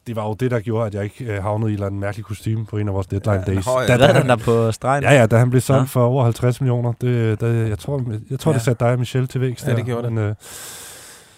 [0.07, 1.99] det var jo det, der gjorde, at jeg ikke øh, havnede i en eller anden
[1.99, 3.65] mærkelig kostume på en af vores deadline Ja, days.
[3.87, 5.03] Da, da, er han, der på stregen?
[5.03, 5.85] ja, ja, da han blev solgt Ja.
[5.85, 6.93] for over 50 millioner.
[7.01, 8.55] Det, det, jeg tror, jeg tror Ja.
[8.57, 9.65] det satte dig og Michelle til vækst.
[9.65, 9.83] Ja, det der.
[9.85, 10.13] gjorde det.
[10.13, 10.35] Men, øh,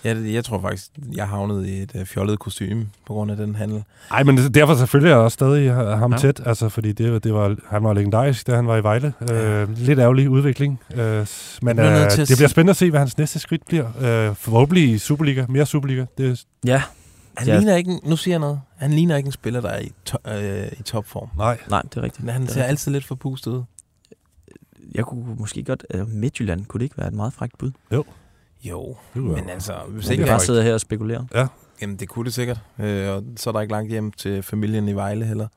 [0.03, 3.37] ja, det, jeg tror faktisk, jeg havnede i et øh, fjollet kostume på grund af
[3.37, 3.83] den handel.
[4.11, 6.15] ej, men derfor selvfølgelig er jeg også stadig ha- ham Ja.
[6.17, 6.21] ja.
[6.21, 9.13] tæt, altså, fordi det, det var, han var legendarisk, da han var i Vejle.
[9.31, 10.79] Øh, lidt ærgerlig udvikling.
[10.95, 11.27] Øh,
[11.61, 13.85] men øh, det bliver spændende at se, hvad hans næste skridt bliver.
[14.29, 16.05] Øh, forhåbentlig i Superliga, mere Superliga.
[16.17, 16.81] Det, ja.
[17.37, 17.53] Han Ja.
[17.53, 17.59] ja.
[17.59, 19.91] ligner ikke, en- nu siger jeg noget, han ligner ikke en spiller, der er i,
[20.05, 21.29] to, øh, i topform.
[21.37, 21.57] nej.
[21.69, 22.25] Nej, det er rigtigt.
[22.25, 22.69] Men han er ser rigtigt.
[22.69, 23.63] altid lidt forpustet ud.
[24.95, 25.85] Jeg kunne måske godt...
[25.93, 27.71] Øh, Midtjylland, kunne det ikke være et meget frækt bud?
[27.93, 28.03] Jo,
[29.13, 30.45] Det kunne men altså, hvis Det Vi ikke kan er bare frækt.
[30.45, 31.27] sidde her og spekulere.
[31.81, 32.59] Jamen, det kunne det sikkert.
[32.79, 35.47] Øh, og så er der ikke langt hjem til familien i Vejle heller.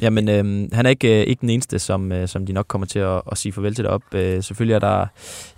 [0.00, 2.86] Jamen, øh, han er ikke, øh, ikke den eneste, som, øh, som de nok kommer
[2.86, 4.02] til at, at sige farvel til derop.
[4.14, 5.06] Øh, selvfølgelig er der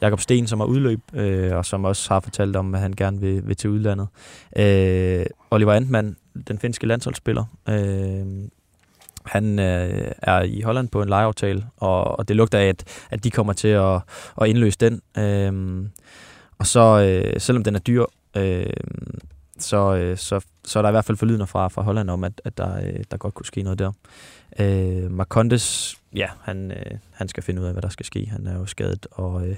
[0.01, 3.21] Jakob Sten, som har udløb, øh, og som også har fortalt om, at han gerne
[3.21, 4.09] vil, vil til udlandet.
[4.57, 6.17] Øh, Oliver Antmann,
[6.49, 8.49] den finske landsholdsspiller, øh,
[9.25, 13.25] han øh, er i Holland på en lejeaftale, og, og det lugter af, at, at
[13.25, 14.01] de kommer til at,
[14.41, 15.01] at indløse den.
[15.19, 15.85] Øh,
[16.59, 18.05] og så, øh, selvom den er dyr,
[18.37, 18.73] øh,
[19.59, 22.41] så, øh, så, så er der i hvert fald forlydende fra, fra Holland om, at,
[22.45, 23.93] at der, øh, der godt kunne ske noget der.
[24.59, 28.27] Øh, Marcondes, ja, han, øh, han skal finde ud af, hvad der skal ske.
[28.27, 29.57] Han er jo skadet og, øh,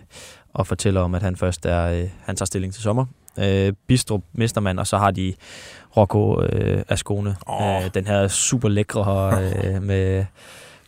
[0.52, 3.06] og fortæller om, at han først er, øh, han tager stilling til sommer.
[3.38, 5.34] Øh, Bistrup Mestermand, og så har de
[5.96, 7.36] Rocco øh, Ascone.
[7.46, 7.84] Åh.
[7.84, 10.24] Øh, den her super lækre øh, med,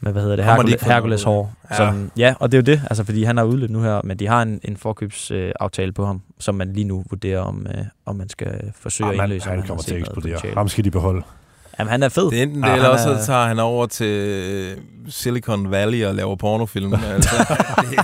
[0.03, 1.53] med, hvad hedder det, har de Hercules, hår.
[1.71, 1.85] Ja.
[1.85, 1.91] Ja.
[1.91, 4.17] Som, ja, og det er jo det, altså, fordi han har udløbet nu her, men
[4.19, 7.67] de har en, en forkøbsaftale øh, aftale på ham, som man lige nu vurderer, om,
[7.71, 9.49] øh, om man skal forsøge Ah, at indløse.
[9.49, 10.39] han har kommer til at eksplodere.
[10.55, 11.23] Ham skal de beholde.
[11.79, 12.31] Jamen, han er fed.
[12.31, 14.77] Det er enten det, Ah, eller han også er- så tager han over til øh,
[15.09, 16.95] Silicon Valley og laver pornofilm.
[17.15, 17.37] altså,
[17.81, 17.99] det-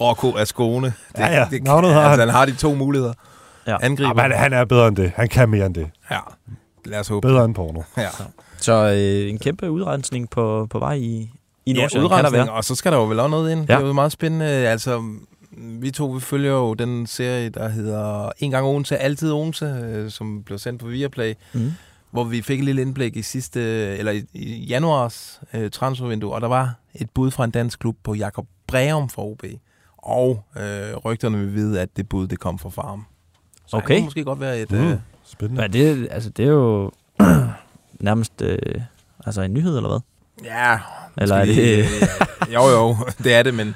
[0.00, 0.86] Rocco Ascone.
[0.86, 1.46] Det, Ja, ja.
[1.50, 2.18] Det, har altså, han.
[2.18, 3.12] han har de to muligheder.
[3.66, 3.76] Ja.
[3.82, 4.08] Angriber.
[4.08, 5.12] Jamen, han, han er bedre end det.
[5.16, 5.90] Han kan mere end det.
[6.10, 6.18] Ja,
[6.84, 7.28] lad os håbe.
[7.28, 7.82] Bedre end porno.
[7.96, 8.06] Ja,
[8.66, 8.92] Så
[9.24, 11.30] øh, en kæmpe udrensning på, på vej i,
[11.66, 12.50] i ja Nordsjælland, kan der være.
[12.52, 13.60] og så skal der jo vel også noget ind.
[13.68, 13.72] Ja.
[13.72, 13.78] Ja.
[13.78, 14.44] Det er jo meget spændende.
[14.46, 15.02] Altså,
[15.56, 20.10] vi to vi følger jo den serie, der hedder En gang Odense, Altid Odense, øh,
[20.10, 21.34] som blev sendt på Viaplay.
[21.54, 21.72] Mm.
[22.10, 23.60] hvor vi fik et lille indblik i sidste,
[23.96, 27.96] eller i, i januars øh, transfervindue, og der var et bud fra en dansk klub
[28.04, 29.42] på Jakob Breum for OB.
[29.98, 33.04] Og øh, rygterne vil vide, at det bud, det kom fra farm.
[33.66, 33.88] Så Okay.
[33.94, 34.70] han kunne måske godt være et...
[34.72, 34.78] Mm.
[34.78, 35.62] Øh, Spændende.
[35.62, 36.90] Ja, det, altså, det er jo
[38.00, 38.58] nærmest øh,
[39.26, 40.00] altså en nyhed, eller hvad?
[40.44, 40.78] ja,
[41.18, 41.78] Eller er det...
[41.78, 41.84] øh,
[42.54, 43.66] jo, jo, det er det, men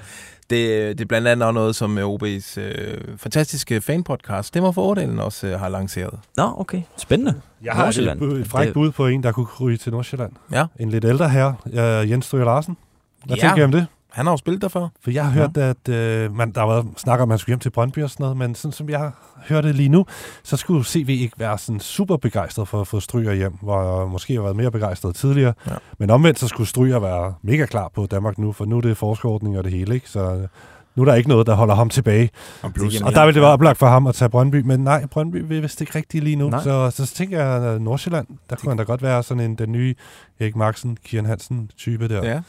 [0.51, 4.83] det, det er blandt andet også noget, som øh, OB's øh, fantastiske fanpodcast, Stemmer for
[4.83, 6.19] Ordalen, også øh, har lanceret.
[6.37, 6.83] Nå, okay.
[6.97, 7.35] Spændende.
[7.63, 10.33] Jeg har et, frækt bud på en, der kunne ryge til Nordsjælland.
[10.53, 10.67] Ja.
[10.79, 12.77] En lidt ældre herre, uh, Jens Stryger Larsen.
[13.25, 13.41] Hvad Ja.
[13.41, 13.87] tænker jeg om det?
[14.13, 14.89] Han har jo spillet der før.
[15.01, 17.51] For jeg har hørt, at øh, man, der har været snak om, at han skulle
[17.53, 19.11] hjem til Brøndby og sådan noget, men sådan som jeg
[19.49, 20.07] hørte det lige nu,
[20.43, 24.09] så skulle CV ikke være sådan super begejstret for at få Stryger hjem, hvor jeg
[24.09, 25.53] måske har været mere begejstret tidligere.
[25.67, 25.73] Ja.
[25.99, 28.97] Men omvendt, så skulle Stryger være mega klar på Danmark nu, for nu er det
[28.97, 30.09] forskerordning og det hele, ikke?
[30.11, 30.47] Så øh,
[30.95, 32.31] nu er der ikke noget, der holder ham tilbage.
[32.63, 35.07] Og, plus- Og der vil det være oplagt for ham at tage Brøndby, men nej,
[35.07, 36.51] Brøndby vil vist ikke rigtigt lige nu.
[36.51, 36.63] Nej.
[36.63, 39.73] Så, så tænker jeg, at Nordsjælland, der kunne han da godt være sådan en den
[39.73, 39.95] nye
[40.41, 42.25] Erik Marksen, Kian Hansen type der.
[42.27, 42.41] Ja,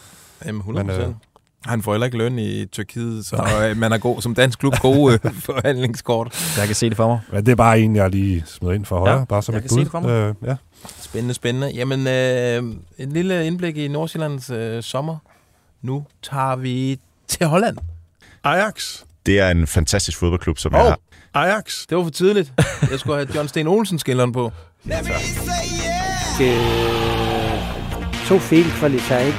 [0.45, 1.07] Jamen, 100 Men, øh.
[1.65, 3.35] Han får heller ikke løn i Tyrkiet, så
[3.69, 6.55] øh, man er god, som dansk klub gode øh, forhandlingskort.
[6.57, 7.19] Jeg kan se det for mig.
[7.33, 9.57] Men det er bare en, jeg lige smider ind for højre, Ja, bare som jeg
[9.57, 9.83] et kan se bud.
[9.83, 10.09] det for mig.
[10.09, 10.55] Øh, ja.
[11.01, 11.71] Spændende, spændende.
[11.75, 15.17] Jamen, øh, et lille indblik i Nordsjællands øh, sommer.
[15.81, 17.77] Nu tager vi til Holland.
[18.43, 18.97] Ajax.
[19.25, 20.87] Det er en fantastisk fodboldklub, som jeg Åh.
[20.87, 20.99] har.
[21.33, 21.85] Ajax.
[21.89, 22.53] Det var for tidligt.
[22.91, 24.51] Jeg skulle have John Sten Olsen skilleren på.
[28.27, 29.33] To fejlkvalitet,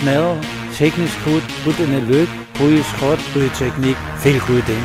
[0.00, 0.42] smadre,
[0.78, 4.82] teknisk hud, puttende løb, bryde skråt, bryde teknik, fejlkudning.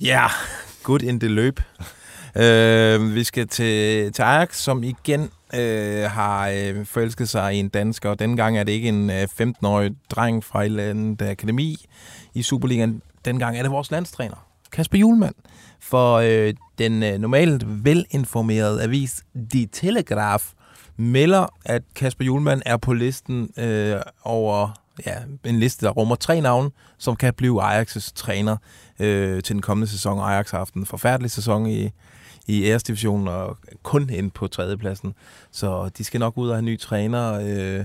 [0.00, 0.26] Ja,
[0.82, 1.60] good in det løb.
[2.36, 7.68] Øh, vi skal til, til Ajax, som igen øh, har øh, forelsket sig i en
[7.68, 8.10] dansker.
[8.10, 11.76] Og dengang gang er det ikke en øh, 15-årig dreng fra et eller andet akademi
[12.34, 13.02] i Superligaen.
[13.24, 15.34] Dengang gang er det vores landstræner, Kasper Julemand.
[15.80, 20.44] For øh, den øh, normalt velinformerede avis De Telegraph
[20.96, 24.68] melder, at Kasper Julemand er på listen øh, over
[25.06, 28.56] ja, en liste, der rummer tre navne, som kan blive Ajax' træner
[29.00, 30.18] øh, til den kommende sæson.
[30.18, 31.90] Ajax har haft en forfærdelig sæson i,
[32.46, 35.14] i æresdivisionen og kun ind på tredjepladsen.
[35.50, 37.40] Så de skal nok ud og have ny træner.
[37.42, 37.84] Øh,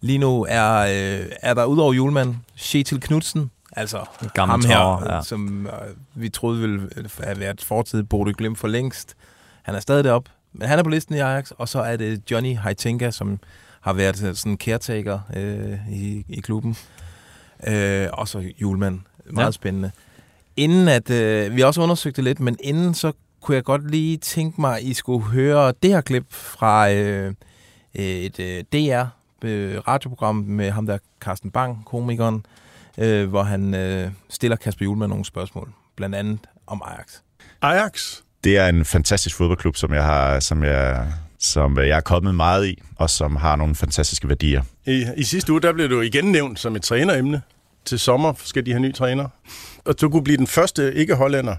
[0.00, 4.76] lige nu er, øh, er der udover Julemand, Shetil Knudsen, altså En gammel ham her,
[4.76, 5.22] traver, ja.
[5.22, 5.72] som øh,
[6.14, 6.88] vi troede ville
[7.20, 9.16] have været fortid Bodø Glimt for længst.
[9.62, 12.30] Han er stadig deroppe, men han er på listen i Ajax, og så er det
[12.30, 13.38] Johnny Heitinga, som
[13.80, 16.76] har været sådan caretaker øh, i, i klubben.
[17.66, 19.00] Øh, og så Julemand.
[19.30, 19.50] Meget Ja.
[19.50, 19.90] spændende.
[20.56, 23.90] Inden at, øh, vi har også undersøgt det lidt, men inden så kunne jeg godt
[23.90, 27.34] lige tænke mig, at I skulle høre det her klip fra øh,
[27.94, 29.04] et øh, DR
[29.44, 32.46] øh, radioprogram med ham der, Carsten Bang, komikeren,
[32.98, 37.18] øh, hvor han øh, stiller Kasper Julemand nogle spørgsmål, blandt andet om Ajax.
[37.62, 38.20] Ajax.
[38.44, 42.66] Det er en fantastisk fodboldklub, som jeg har, som jeg, som jeg er kommet meget
[42.66, 44.62] i, og som har nogle fantastiske værdier.
[44.86, 47.42] I, I sidste uge, der blev du igen nævnt som et træneremne.
[47.84, 49.28] Til sommer skal de have ny træner.
[49.84, 51.56] Og du kunne blive den første ikke-hollænder,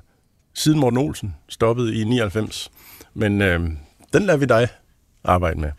[0.53, 2.71] siden Morten Olsen stoppede i 99.
[3.13, 3.59] Men øh,
[4.13, 4.67] den lader vi dig
[5.23, 5.71] arbejde med.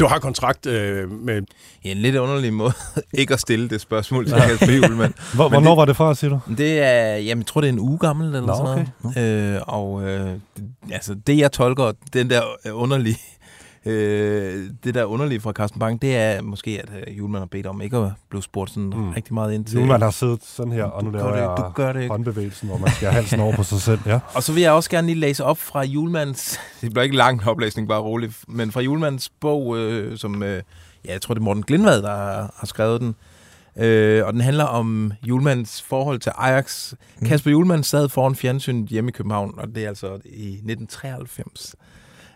[0.00, 1.42] Du har kontrakt øh, med...
[1.84, 2.72] Ja, en lidt underlig måde
[3.20, 5.14] ikke at stille det spørgsmål til Kasper Julemand.
[5.34, 6.40] Hvor, Men hvornår det- var det fra, siger du?
[6.58, 9.54] Det er, jamen, jeg tror, det er en uge gammel eller Nå, sådan noget.
[9.56, 13.18] Øh, og øh, det- altså, det jeg tolker, den der underlige,
[13.86, 17.66] øh, det der underlige fra Carsten Bang, det er måske, at øh, Julemand har bedt
[17.66, 19.10] om ikke at blive spurgt sådan Mm.
[19.10, 19.78] rigtig meget ind til.
[19.78, 22.10] Julemand har siddet sådan her, og nu laver det jeg du gør det ikke.
[22.12, 24.00] håndbevægelsen, hvor man skal halsen over på sig selv.
[24.06, 24.18] Ja.
[24.36, 27.48] Og så vil jeg også gerne lige læse op fra Julemands, det bliver ikke lang
[27.48, 30.62] oplæsning, bare roligt, men fra Julemands bog, øh, som, øh,
[31.04, 33.14] ja, jeg tror det er Morten Glindvad, der har, har skrevet den,
[33.76, 36.92] øh, og den handler om Julemands forhold til Ajax.
[37.20, 37.26] Mm.
[37.26, 41.74] Kasper Julemand sad foran fjernsynet hjemme i København, og det er altså i 1993,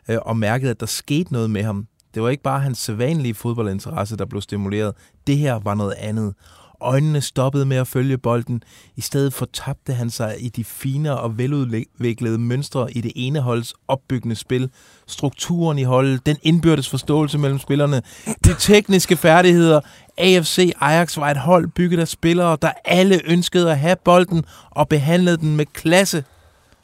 [0.09, 1.87] øh, og mærkede, at der skete noget med ham.
[2.15, 4.95] Det var ikke bare hans sædvanlige fodboldinteresse, der blev stimuleret.
[5.27, 6.35] Det her var noget andet.
[6.81, 8.63] øjnene stoppede med at følge bolden.
[8.97, 13.75] I stedet fortabte han sig i de finere og veludviklede mønstre i det ene holds
[13.89, 14.71] opbyggende spil,
[15.07, 18.03] strukturen i holdet, den indbyrdes forståelse mellem spillerne,
[18.45, 19.81] de tekniske færdigheder.
[20.19, 24.89] AFC Ajax var et hold bygget af spillere, der alle ønskede at have bolden og
[24.89, 26.25] behandlede den med klasse.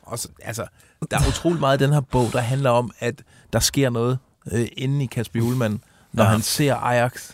[0.02, 0.66] Og så, altså,
[1.10, 4.18] der er utrolig meget i den her bog, der handler om, at der sker noget
[4.52, 5.78] øh, inde i Kasper Julemand,
[6.12, 6.30] når ja.
[6.30, 7.32] han ser Ajax.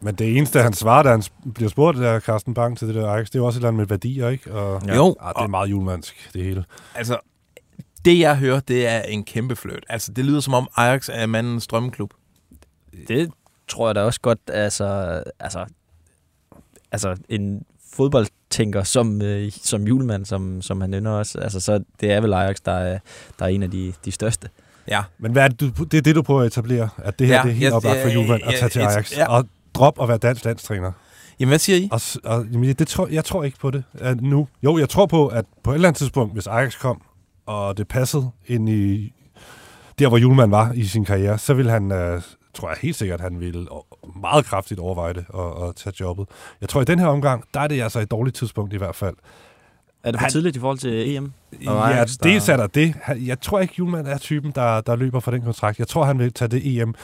[0.00, 1.22] Men det eneste, han svarer, da han
[1.54, 3.68] bliver spurgt af Carsten Bang til det der Ajax, det er jo også et eller
[3.68, 4.54] andet med værdier, ikke?
[4.54, 4.96] Og, ja.
[4.96, 5.16] Jo.
[5.20, 6.64] Ah, det er meget julemandsk, det hele.
[6.94, 7.18] Altså,
[8.04, 9.84] det jeg hører, det er en kæmpe fløjt.
[9.88, 12.14] Altså, det lyder som om Ajax er mandens drømmeklub.
[13.08, 13.30] Det
[13.68, 15.66] tror jeg da også godt, altså, altså,
[16.92, 21.38] altså en fodboldtænker som, øh, som julemand, som, som han ender også.
[21.38, 22.98] Altså, så det er vel Ajax, der er,
[23.38, 24.48] der er en af de, de største.
[24.88, 25.02] Ja.
[25.18, 26.88] Men hvad er det, du, det er det, du prøver at etablere?
[26.98, 29.16] At det her Ja, det er helt jeg- oplagt for julemand at tage til Ajax?
[29.16, 29.26] ja.
[29.28, 30.92] Og drop at være dansk landstræner?
[31.40, 31.88] Jamen, hvad siger I?
[31.92, 34.48] Og, og, jamen, det tror, jeg tror ikke på det at nu.
[34.62, 37.02] Jo, jeg tror på, at på et eller andet tidspunkt, hvis Ajax kom,
[37.46, 39.12] og det passede ind i
[39.98, 42.22] der, hvor Julemand var i sin karriere, så ville han, øh,
[42.54, 43.66] tror jeg helt sikkert, han ville
[44.22, 46.26] meget kraftigt overveje det og, og tage jobbet.
[46.60, 48.94] Jeg tror, i den her omgang, der er det altså et dårligt tidspunkt i hvert
[48.96, 49.14] fald.
[50.04, 51.32] Er det for Han- tidligt i forhold til EM?
[51.66, 52.94] Og Ja, det er der det.
[53.26, 55.78] Jeg tror ikke, Julemand er typen, der, der løber for den kontrakt.
[55.78, 56.94] Jeg tror, han vil tage det EM,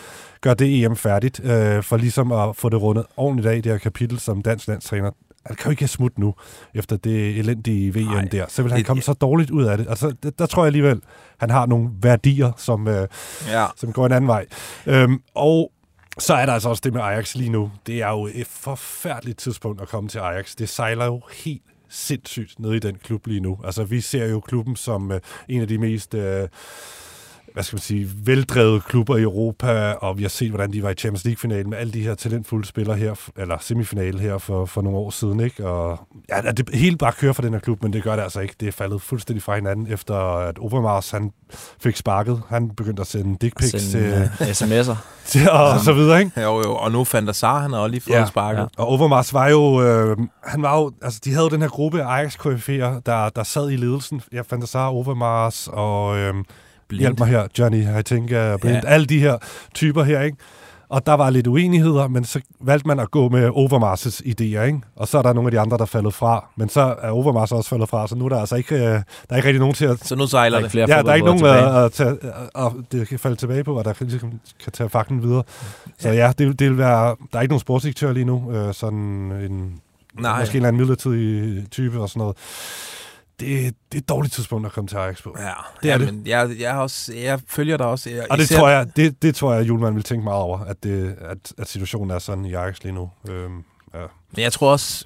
[0.41, 3.73] gøre det EM færdigt, øh, for ligesom at få det rundet ordentligt af i det
[3.73, 5.11] her kapitel som dansk landstræner.
[5.47, 6.35] Han kan jo ikke smutte nu,
[6.75, 8.45] efter det elendige VM Nej, der.
[8.49, 9.87] Så vil han komme så dårligt ud af det.
[9.89, 11.01] Altså, det, der tror jeg alligevel,
[11.41, 13.09] han har nogle værdier, som, øh,
[13.49, 13.67] Ja.
[13.77, 14.47] som går en anden vej.
[14.87, 15.73] Øhm, og
[16.19, 17.71] så er der altså også det med Ajax lige nu.
[17.87, 20.55] Det er jo et forfærdeligt tidspunkt at komme til Ajax.
[20.55, 23.59] Det sejler jo helt sindssygt ned i den klub lige nu.
[23.65, 26.15] Altså, vi ser jo klubben som øh, en af de mest...
[26.15, 26.49] Øh,
[27.55, 30.91] hvad skal man sige, veldrevet klubber i Europa, og vi har set, hvordan de var
[30.91, 34.83] i Champions League-finalen med alle de her talentfulde spillere her, eller semifinale her for, for
[34.83, 35.67] nogle år siden, ikke?
[35.67, 38.41] Og ja, det hele bare kører for den her klub, men det gør det altså
[38.41, 38.55] ikke.
[38.61, 41.33] Det er faldet fuldstændig fra hinanden, efter at Overmars, han
[41.81, 42.43] fik sparket.
[42.49, 44.97] Han begyndte at sende dick pics til, øh, sms'er.
[45.27, 46.41] til, og så videre, ikke?
[46.41, 48.61] Jo, jo, og nu fandt der Sar, han har også lige fået ja, sparket.
[48.61, 48.83] Ja.
[48.83, 52.03] Og Overmars var jo, øh, han var jo, altså de havde jo den her gruppe
[52.03, 52.37] af ajax
[53.07, 54.23] der, der sad i ledelsen.
[54.33, 56.35] Jeg fandt der Overmars og, øh,
[56.91, 58.89] hjælp mig her, Johnny, jeg tænker, Blind, Ja.
[58.89, 59.37] alle de her
[59.75, 60.37] typer her, ikke?
[60.89, 64.81] Og der var lidt uenigheder, men så valgte man at gå med Overmars' idéer, ikke?
[64.97, 66.47] Og så er der nogle af de andre, der er faldet fra.
[66.57, 69.01] Men så er Overmars også faldet fra, så nu er der altså ikke, øh, der
[69.29, 70.07] er ikke rigtig nogen til at...
[70.07, 70.71] Så nu sejler det.
[70.71, 72.17] flere Ja, der er ikke nogen, fodboldbrødre at, at, tage,
[72.67, 74.33] at, det kan falde tilbage på, og der ligesom
[74.65, 75.43] kan tage fakten videre.
[75.99, 77.17] Så ja, det, vil- det vil være...
[77.33, 78.99] Der er ikke nogen sportsdirektør lige nu, øh, sådan
[79.51, 79.75] en...
[80.21, 80.41] Nej.
[80.41, 82.37] Måske en eller anden midlertidig type og sådan noget.
[83.41, 85.37] Det, det er et dårligt tidspunkt at komme til Ajax på.
[85.39, 85.51] Ja,
[85.83, 86.15] Det er det.
[86.15, 88.11] Men jeg, jeg, også, jeg følger dig også.
[88.11, 90.43] Jeg, Og det især- tror, jeg, det, det tror jeg, at Julemand vil tænke meget
[90.43, 93.11] over, at, det, at, at situationen er sådan i Ajax lige nu.
[93.29, 94.01] Øhm, ja.
[94.31, 95.05] Men jeg tror også,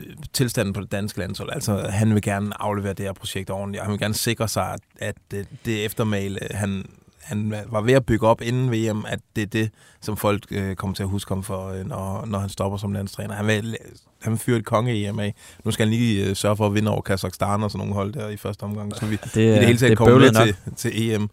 [0.00, 3.80] øh, tilstanden på det danske landshold, altså han vil gerne aflevere det her projekt ordentligt,
[3.80, 6.86] og han vil gerne sikre sig, at, at det, det eftermæle, han,
[7.26, 10.76] han var ved at bygge op inden VM, at det er det, som folk øh,
[10.76, 13.34] kommer til at huske ham for, øh, når, når han stopper som landstræner.
[13.34, 13.76] Han vil,
[14.22, 15.34] han vil fyre et konge-EM af.
[15.64, 18.12] Nu skal han lige øh, sørge for at vinde over Kazakhstan og sådan nogle hold
[18.12, 20.32] der i første omgang, så vi Det, i det hele det taget er kommer med
[20.46, 21.28] til, til EM.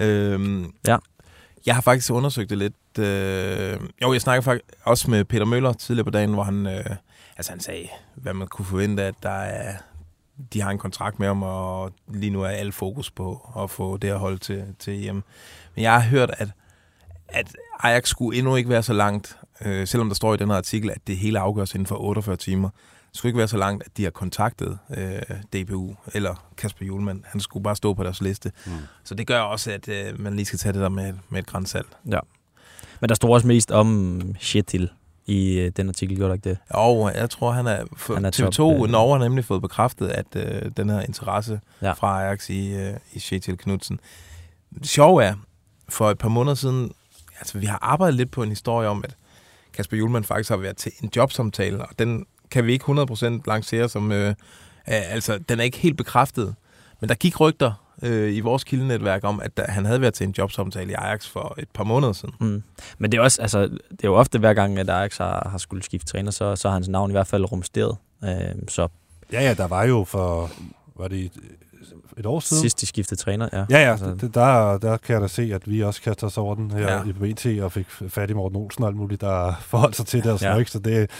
[0.00, 0.96] Øhm, Ja.
[1.66, 2.98] Jeg har faktisk undersøgt det lidt.
[2.98, 6.84] Øh, jo, jeg snakker faktisk også med Peter Møller tidligere på dagen, hvor han, øh,
[7.36, 9.72] altså han sagde, hvad man kunne forvente, at der er,
[10.52, 13.96] de har en kontrakt med ham, og lige nu er al fokus på at få
[13.96, 15.24] det her hold til, til EM.
[15.74, 16.48] Men jeg har hørt, at,
[17.28, 20.56] at Ajax skulle endnu ikke være så langt, øh, selvom der står i den her
[20.56, 22.68] artikel, at det hele afgøres inden for 48 timer.
[23.08, 25.20] Det skulle ikke være så langt, at de har kontaktet øh,
[25.52, 27.22] DBU eller Kasper Julemand.
[27.26, 28.52] Han skulle bare stå på deres liste.
[28.66, 28.72] Mm.
[29.04, 31.46] Så det gør også, at øh, man lige skal tage det der med, med et
[31.46, 31.96] grænsalt.
[32.10, 32.18] Ja.
[33.00, 34.90] Men der står også mest om Shetil
[35.30, 36.58] i øh, den artikel, gjorde der ikke det?
[36.70, 37.84] Og jeg tror, han er...
[37.96, 38.90] For Han er TV2 top, øh.
[38.90, 41.92] Norge har nemlig fået bekræftet, at øh, den her interesse Ja.
[41.92, 44.00] fra Ajax i, øh, i Shetil Knudsen.
[44.78, 45.34] Det sjove er,
[45.88, 46.92] for et par måneder siden,
[47.38, 49.16] altså vi har arbejdet lidt på en historie om, at
[49.72, 53.88] Kasper Julemand faktisk har været til en jobsamtale, og den kan vi ikke 100% lancere
[53.88, 54.12] som...
[54.12, 54.34] Øh, øh,
[54.86, 56.54] altså, den er ikke helt bekræftet.
[57.00, 60.26] Men der gik rygter øh, i vores kildenetværk om, at der, han havde været til
[60.26, 62.34] en jobsamtale i Ajax for et par måneder siden.
[62.40, 62.62] Mm.
[62.98, 65.58] Men det er også, altså, det er jo ofte hver gang, at Ajax har, har
[65.58, 67.96] skulle skifte træner, så, så har hans navn i hvert fald rumsteret.
[68.24, 68.30] Øh,
[68.68, 68.88] så
[69.32, 70.50] ja, ja, der var jo for...
[70.96, 71.30] Var det
[72.16, 72.60] et, år siden?
[72.60, 73.64] sidst de skiftede træner, ja.
[73.70, 76.38] Ja, ja, Altså, det, der, der kan jeg da se, at vi også kaster os
[76.38, 77.02] over den her Ja.
[77.04, 80.22] i BT og fik fat i Morten Olsen og alt muligt, der forholdt sig til
[80.24, 80.56] det og Ja.
[80.56, 80.70] ikke?
[80.70, 81.10] Så det...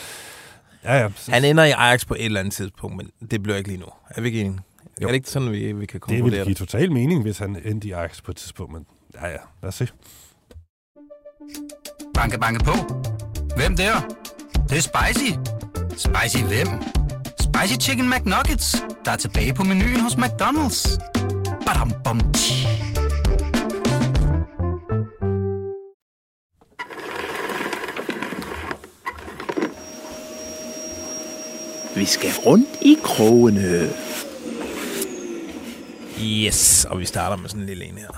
[0.84, 1.08] Ja, ja.
[1.28, 3.86] Han ender i Ajax på et eller andet tidspunkt, men det bliver ikke lige nu.
[4.10, 4.60] Er vi ikke enige?
[5.02, 5.06] Jo.
[5.06, 6.46] Er det ikke sådan, vi, vi kan det konkludere ville det?
[6.46, 9.68] give total mening, hvis han endte i Ajax på et tidspunkt, men ja, ja, lad
[9.68, 9.88] os se.
[12.14, 12.72] Banke, banke på.
[13.56, 14.00] Hvem der?
[14.68, 15.30] Det, er spicy.
[15.90, 16.66] Spicy hvem?
[17.40, 20.98] Spicy Chicken McNuggets, der er tilbage på menuen hos McDonald's.
[21.66, 22.66] Badum, bom, tji.
[31.96, 34.09] Vi skal rundt i krogene.
[36.22, 38.12] Yes, og vi starter med sådan en lille en her.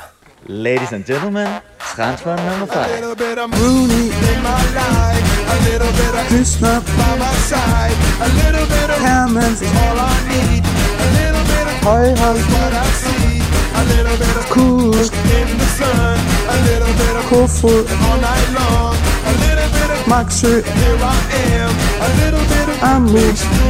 [0.46, 1.48] Ladies and gentlemen,
[1.96, 3.16] transfer number 5.
[3.24, 8.28] bit of Rooney in my life, a little bit of Krishna by my side, a
[8.40, 9.56] little bit of Hammond.
[9.66, 10.62] is all I need,
[11.04, 13.34] a little bit of Højhold what I see,
[13.80, 16.16] a little bit of Kusk in the sun,
[16.54, 18.94] a little bit of Kofod all night long,
[19.30, 21.18] a little bit of Maxø, here I
[21.60, 21.72] am,
[22.06, 22.78] a little bit of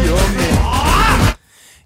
[0.09, 0.62] your man.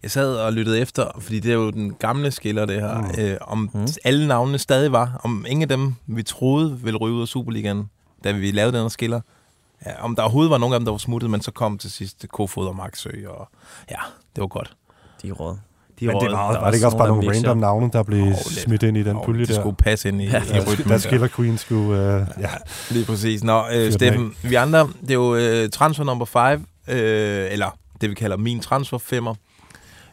[0.06, 2.98] Jeg sad og lyttede efter, fordi det er jo den gamle skiller, det her.
[2.98, 3.20] Mm.
[3.20, 3.86] Øh, om mm.
[4.04, 5.20] alle navnene stadig var.
[5.24, 7.90] Om ingen af dem, vi troede ville ryge ud af Superligaen,
[8.24, 9.20] da vi lavede den her skiller.
[9.86, 11.90] Ja, om der overhovedet var nogen af dem, der var smuttet, men så kom til
[11.90, 13.08] sidst Kofod og Maxø.
[13.28, 13.48] Og
[13.90, 13.96] ja,
[14.36, 14.72] det var godt.
[15.22, 15.56] De er råd.
[16.00, 18.22] De Men det var, Der var det ikke også bare nogle random navne, der blev
[18.22, 19.60] oh, smidt ind i den Jo, pulje det der?
[19.60, 20.98] skulle passe ind i- ja, i rytmen der.
[20.98, 21.86] Skiller Queen skulle...
[21.90, 22.50] Uh, ja.
[22.90, 23.44] Lige præcis.
[23.44, 26.96] Nå, øh, Steffen, vi andre, det er jo øh, transfer number 5, øh,
[27.52, 29.34] eller det vi kalder min transfer femmer.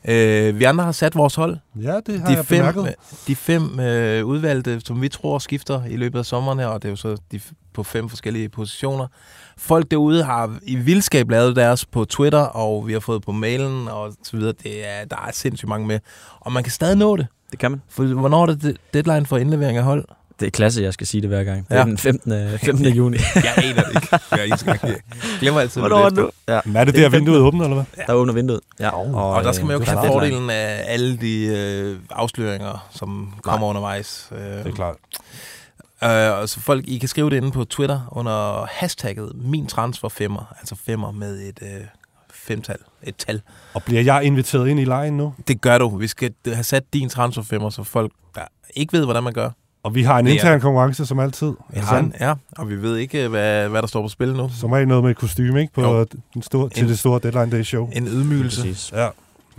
[0.08, 1.58] Øh, vi andre har sat vores hold.
[1.82, 2.82] Ja, det har de jeg fem, bemærket.
[2.88, 2.94] øh,
[3.28, 6.88] De fem øh, udvalgte, som vi tror skifter i løbet af sommeren her, og det
[6.88, 7.40] er jo så de
[7.74, 9.08] på fem forskellige positioner.
[9.58, 13.88] Folk derude har i vildskab lavet deres på Twitter, og vi har fået på mailen
[13.88, 14.54] og så videre.
[14.64, 16.00] Det er, der er sindssygt mange med.
[16.40, 17.28] Og man kan stadig nå det.
[17.52, 17.82] Det kan man.
[17.90, 20.06] For, hvornår er det de- deadline for indlevering af hold?
[20.44, 21.68] Det er klasse, jeg skal sige det hver gang.
[21.70, 21.84] Det er Ja.
[21.86, 22.32] den 15.
[22.60, 22.86] 15.
[23.00, 23.18] juni.
[23.36, 24.20] jeg aner det ikke.
[24.32, 24.80] Jeg, eneste gang.
[24.84, 24.96] jeg
[25.40, 26.54] glemmer altid, Hvornår hvad det det nu?
[26.54, 26.60] Ja.
[26.66, 28.04] Men er det der, vinduet åbner, eller hvad?
[28.08, 28.60] Der åbner vinduet.
[28.80, 28.90] Ja.
[28.90, 33.34] Og, og der skal man jo ikke have fordelen af alle de øh, afsløringer, som
[33.42, 34.30] kommer undervejs.
[34.32, 34.96] Øh, det er klart.
[36.04, 40.10] Øh, og så folk, I kan skrive det inde på Twitter under hashtagget min transfer
[40.10, 41.82] femmer, altså femmer med et øh,
[42.34, 43.42] femtal, et tal.
[43.74, 45.34] Og bliver jeg inviteret ind i lejen nu?
[45.48, 45.98] Det gør du.
[45.98, 48.42] Vi skal have sat din transfer femmer, så folk der
[48.76, 49.50] ikke ved, hvordan man gør.
[49.84, 51.54] Og vi har en Det er- intern konkurrence, som altid.
[51.74, 54.50] Vi har en, ja, og vi ved ikke, hvad, hvad der står på spil nu.
[54.60, 55.74] Som er noget med et kostume, ikke?
[55.74, 56.06] På Jo.
[56.34, 57.90] den store, til En- det store Deadline Day show.
[57.94, 58.76] En ydmygelse.
[58.94, 59.08] Ja.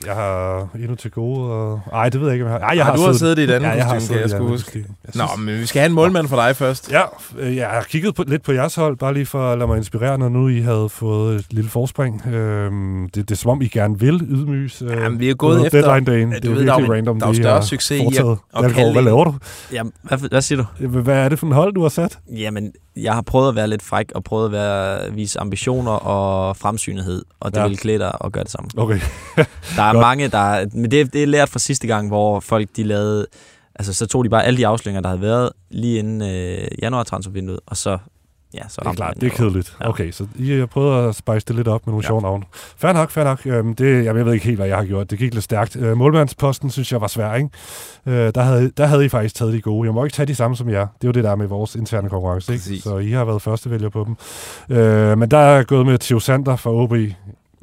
[0.07, 1.50] Jeg har endnu til gode.
[1.52, 1.80] Og...
[1.92, 2.66] Ej, det ved jeg ikke, om jeg har.
[2.68, 4.35] Ej, jeg Ej, har du har siddet i et andet ja, jeg har siddet jeg
[4.35, 4.78] andet huske.
[4.78, 6.92] Jeg Nå, synes- men vi skal have en målmand for dig først.
[6.92, 7.00] Ja,
[7.38, 9.76] øh, jeg har kigget på, lidt på jeres hold, bare lige for at lade mig
[9.76, 12.26] inspirere, når nu I havde fået et lille forspring.
[12.26, 14.83] Øhm, det, det er som om, I gerne vil ydmyges.
[14.83, 16.33] Øh, Jamen, vi er gået efter- Deadline dagen.
[16.33, 18.16] Ja, det er ved, der er virkelig jo- random, der er større har succes i
[18.16, 19.35] at- at Hvad laver du?
[19.72, 20.88] Jamen, hvad, hvad siger du?
[20.88, 22.18] Hvad er det for en hold, du har sat?
[22.37, 26.57] Jamen, jeg har prøvet at være lidt fræk, og prøvet at være, vise ambitioner og
[26.57, 27.62] fremsynethed, og det Ja.
[27.62, 27.68] ja.
[27.68, 28.70] vil klæde dig at gøre det samme.
[28.76, 28.98] Okay.
[29.76, 30.01] Der er Godt.
[30.01, 30.66] mange, der...
[30.73, 33.27] Men det, det er lært fra sidste gang, hvor folk de lavede...
[33.75, 37.61] Altså, så tog de bare alle de afsløringer, der havde været lige inden øh, januar-transfervinduet,
[37.66, 37.99] og så...
[38.55, 39.77] Ja, så Det er klart, det er kedeligt.
[39.81, 39.88] Ja.
[39.88, 42.09] Okay, så I har prøvet at spice det lidt op med nogle ja.
[42.09, 42.44] sjove navne.
[42.77, 43.47] Fair nok, fair nok.
[43.47, 45.11] Øhm, det, jeg ved ikke helt, hvad jeg har gjort.
[45.11, 45.77] Det gik lidt stærkt.
[45.77, 47.49] Øh, målmandsposten synes jeg var svær, ikke?
[48.07, 49.87] Øh, der, havde, der havde I faktisk taget de gode.
[49.87, 50.87] Jeg må ikke tage de samme som jer.
[50.87, 52.62] Det er jo det der er med vores interne konkurrence, ikke?
[52.62, 52.83] Præcis.
[52.83, 54.16] Så I har været førstevælger på dem.
[54.77, 56.94] Øh, men der er jeg gået med Theo Sander fra OB.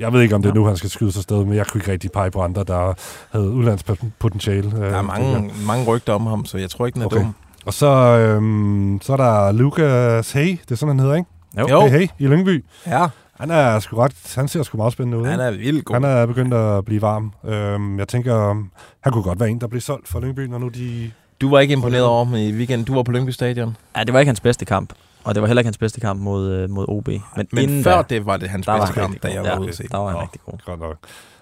[0.02, 1.80] Jeg ved ikke, om det er nu, han skal skyde sig sted, men jeg kunne
[1.82, 2.94] ikke rigtig pege på andre, der
[3.32, 4.72] havde udlandspotentiale.
[4.76, 7.18] Øh, Der er mange, mange rygter om ham, så jeg tror ikke, den er Okay.
[7.18, 7.36] dum.
[7.66, 7.88] Og så,
[8.18, 11.30] øhm, så er der Lucas Hay, det er sådan, han hedder, ikke?
[11.74, 11.82] Jo.
[11.88, 12.66] Hey, hey, i Lyngby.
[12.88, 13.08] Ja.
[13.40, 15.26] Han er sgu ret, han ser sgu meget spændende ud.
[15.26, 15.96] Han er vildt god.
[15.96, 17.34] Han er begyndt at blive varm.
[17.46, 18.64] Øhm, jeg tænker,
[19.02, 21.12] han kunne godt være en, der bliver solgt fra Lyngby, når nu de...
[21.42, 22.86] Du var ikke imponeret over ham i weekenden.
[22.86, 23.78] Du var på Lyngby Stadion.
[23.98, 24.94] Ja, det var ikke hans bedste kamp.
[25.24, 27.08] Og det var heller ikke hans bedste kamp mod, øh, mod OB.
[27.08, 29.42] Men, Men inden før da, det var det hans var bedste han kamp, da jeg
[29.44, 29.84] var ja, ude at se.
[29.92, 30.22] Der var han Nå.
[30.22, 30.54] rigtig god.
[30.66, 30.98] Godt nok.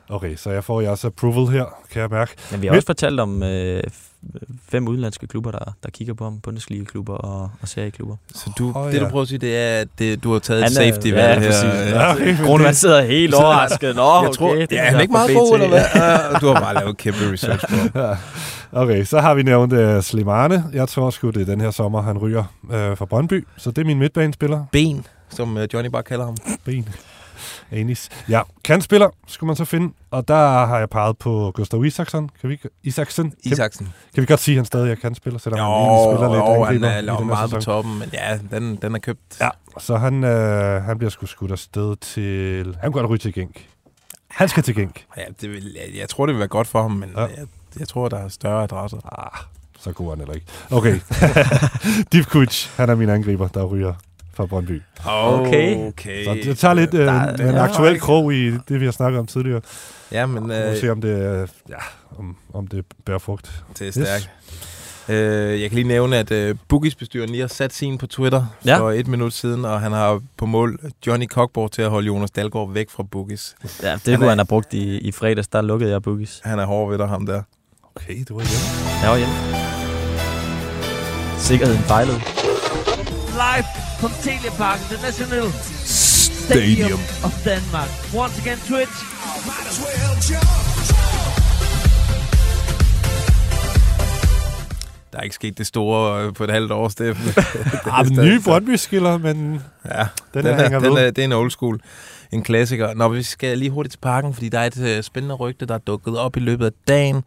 [0.09, 2.31] Okay, så jeg får jeres approval her, kan jeg mærke.
[2.51, 3.83] Men vi har også fortalt om øh,
[4.69, 6.39] fem udenlandske klubber, der, der kigger på ham.
[6.39, 8.15] Bundesliga-klubber og, og serieklubber.
[8.35, 9.03] Så du, oh, det, ja.
[9.03, 11.15] du prøver at sige, det er, at det, du har taget et Han safety ja,
[11.15, 11.47] valg her.
[11.49, 11.91] præcis.
[11.93, 13.95] Ja, okay, det- sidder helt overrasket.
[13.95, 15.81] Nå, jeg tror, okay, det det er han ikke meget god, eller hvad?
[16.41, 17.99] Du har bare lavet kæmpe research på.
[18.71, 20.65] Okay, så har vi nævnt uh, Slimane.
[20.73, 23.47] Jeg tror sgu, det er den her sommer, han ryger uh, fra Brøndby.
[23.57, 24.65] Så det er min midtbanespiller.
[24.71, 26.35] Ben, som uh, Johnny bare kalder ham.
[26.65, 26.89] Ben.
[27.71, 28.09] Anis.
[28.29, 29.93] Ja, kantspiller skulle man så finde.
[30.11, 32.29] Og der har jeg peget på Gustav Isaksen.
[32.41, 33.29] Kan vi, Isaksen?
[33.29, 33.93] Kan, Isaksen.
[34.15, 36.39] kan vi godt sige, at han stadig er kantspiller, selvom Jo, han egentlig spiller lidt
[36.39, 37.73] jo han angriber er i den her meget på sæson.
[37.73, 39.41] toppen, men ja, den, den er købt.
[39.41, 39.49] Ja,
[39.79, 42.77] så han, øh, han bliver sgu skudt afsted til...
[42.81, 43.67] Han kunne godt ryge til Genk.
[44.27, 45.05] Han skal til Genk.
[45.17, 47.21] Ja, det vil, jeg, jeg tror, det vil være godt for ham, men ja.
[47.21, 47.29] jeg,
[47.79, 48.97] jeg tror, der er større adresser.
[49.25, 49.41] Ah,
[49.79, 50.45] så god er han heller ikke.
[50.71, 50.99] Okay.
[52.13, 53.93] Divkuc, han er min angriber, der ryger
[54.33, 54.81] fra Brøndby.
[55.05, 55.87] Okay.
[55.87, 56.23] okay.
[56.25, 57.63] Så jeg tager lidt øh, Der- en, ja.
[57.63, 59.61] aktuel krog i det, vi har snakket om tidligere.
[60.11, 61.09] Ja, men Øh, øh, se, om det,
[61.41, 61.75] øh, ja,
[62.19, 63.63] om, om det bærer frugt.
[63.79, 64.29] det er stærkt.
[65.09, 68.77] Øh, jeg kan lige nævne, at øh, Boogies-bestyren lige har sat sin på Twitter Ja.
[68.79, 72.31] for et minut siden, og han har på mål Johnny Cockborg til at holde Jonas
[72.31, 73.55] Dalgaard væk fra Boogies.
[73.83, 75.47] Ja, det kunne han have brugt i, i fredags.
[75.47, 76.41] Der lukkede jeg boogies.
[76.43, 77.41] Han er hård ved dig, ham der.
[78.01, 78.67] Okay, du var hjemme.
[79.01, 79.35] Jeg var hjemme.
[81.39, 82.19] Sikkerheden fejlede.
[83.43, 83.67] Live
[83.99, 85.47] from Teleparken, the National
[85.85, 86.99] Stadium.
[87.27, 87.89] of Denmark.
[88.21, 88.97] Once again, Twitch.
[95.11, 97.33] Der er ikke sket det store øh, på et halvt år, Steffen.
[97.91, 101.01] Ah, men nye Brøndby-skiller, men ja, den, den, er, hænger den ved.
[101.01, 101.79] er, det er en old school.
[102.31, 102.93] En klassiker.
[102.93, 105.73] Nå, vi skal lige hurtigt til parken, fordi der er et øh, spændende rygte, der
[105.73, 107.23] er dukket op i løbet af dagen.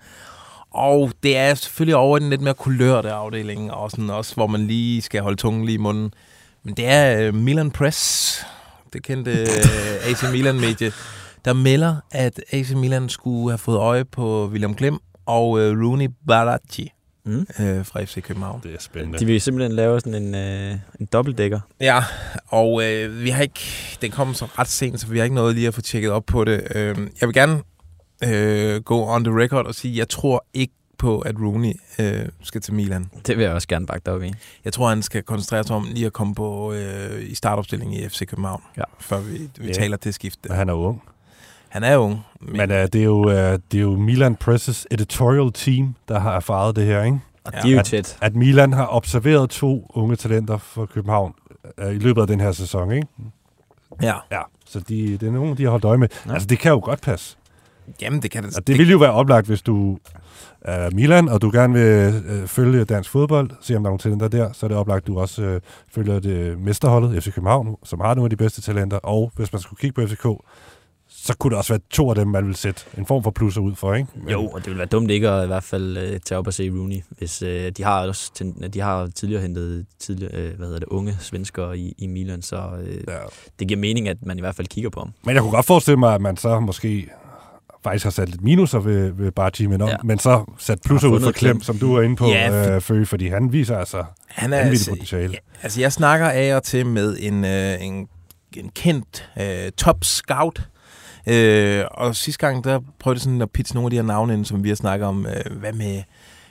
[0.75, 4.47] Og det er selvfølgelig over i den lidt mere kulørte afdeling, og sådan også, hvor
[4.47, 6.12] man lige skal holde tungen lige i munden.
[6.62, 8.41] Men det er øh, Milan Press,
[8.93, 10.93] det kendte øh, AC Milan-medie,
[11.45, 16.09] der melder, at AC Milan skulle have fået øje på William Klem og øh, Rooney
[16.29, 16.93] Barachi
[17.25, 17.47] Mm.
[17.61, 18.61] øh, fra FC København.
[18.62, 19.18] Det er spændende.
[19.18, 21.61] De vil simpelthen lave sådan en, øh, en dobbeltdækker.
[21.81, 22.05] Ja,
[22.49, 23.61] og øh, vi har ikke,
[24.03, 26.27] den kom så ret sent, så vi har ikke noget lige at få tjekket op
[26.27, 26.62] på det.
[26.75, 27.61] Øh, jeg vil gerne
[28.25, 32.61] øh, gå on the record og sige, jeg tror ikke på, at Rooney øh, skal
[32.61, 33.11] til Milan.
[33.27, 34.33] Det vil jeg også gerne bakke dig op i.
[34.64, 38.09] Jeg tror, han skal koncentrere sig om lige at komme på øh, i startopstillingen i
[38.09, 38.83] FC København, Ja.
[39.01, 39.73] før vi, vi Ja.
[39.73, 40.51] taler til skifte.
[40.51, 41.03] Og han er ung.
[41.68, 42.20] Han er ung.
[42.41, 46.18] Men, Men uh, det, er jo, uh, det er jo Milan Presses editorial team, der
[46.18, 47.18] har erfaret det her, ikke?
[47.45, 48.18] Og de er jo at, tæt.
[48.20, 51.35] At Milan har observeret to unge talenter for København
[51.85, 53.07] uh, i løbet af den her sæson, ikke?
[54.03, 54.14] Ja.
[54.31, 56.09] Ja, så de, det er nogen, de har holdt øje med.
[56.27, 56.33] Ja.
[56.33, 57.37] Altså, det kan jo godt passe.
[58.03, 58.57] Jamen, det kan det.
[58.57, 59.99] Og det vil jo være oplagt, hvis du
[60.61, 63.99] er Milan, og du gerne vil øh, følge dansk fodbold, se om der er nogle
[63.99, 65.61] talenter der, så er det oplagt, at du også øh,
[65.95, 69.62] følger det mesterholdet, FC København, som har nogle af de bedste talenter, og hvis man
[69.62, 70.26] skulle kigge på FCK,
[71.09, 73.61] så kunne der også være to af dem, man vil sætte en form for plusser
[73.61, 74.09] ud for, ikke?
[74.14, 76.47] Men, Jo, og det ville være dumt ikke at i hvert fald øh, tage op
[76.47, 80.66] og se Rooney, hvis øh, de har også de har tidligere hentet tidligere, øh, hvad
[80.66, 83.14] hedder det, unge svenskere i, i Milan, så øh, Ja.
[83.59, 85.12] det giver mening, at man i hvert fald kigger på ham.
[85.24, 87.09] Men jeg kunne godt forestille mig, at man så måske
[87.85, 89.97] faktisk har sat lidt minuser ved, ved Barty, men, om, ja.
[90.05, 93.07] Men så sat plusser ud for Klem, som du er inde på, Ja, øh, Føge,
[93.07, 95.33] fordi han viser altså Han er altså, potentiale.
[95.33, 98.09] ja, altså, jeg snakker af og til med en, øh, en,
[98.57, 100.68] en kendt øh, top scout.
[101.26, 104.35] Øh, og sidste gang, der prøvede jeg sådan at pitche nogle af de her navne
[104.35, 105.26] ind, som vi har snakket om.
[105.26, 106.03] Øh, hvad med...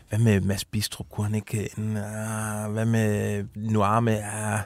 [0.10, 1.06] Hvad med Mads Bistrup?
[1.12, 1.70] Kunne han ikke...
[1.78, 4.12] Uh, hvad med Nuame?
[4.12, 4.60] Uh,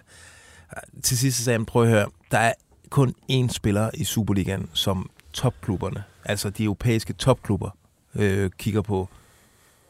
[1.03, 2.53] til sidst sagde han, prøv at høre, der er
[2.89, 7.69] kun én spiller i Superligaen, som topklubberne, altså de europæiske topklubber,
[8.15, 9.09] øh, kigger på.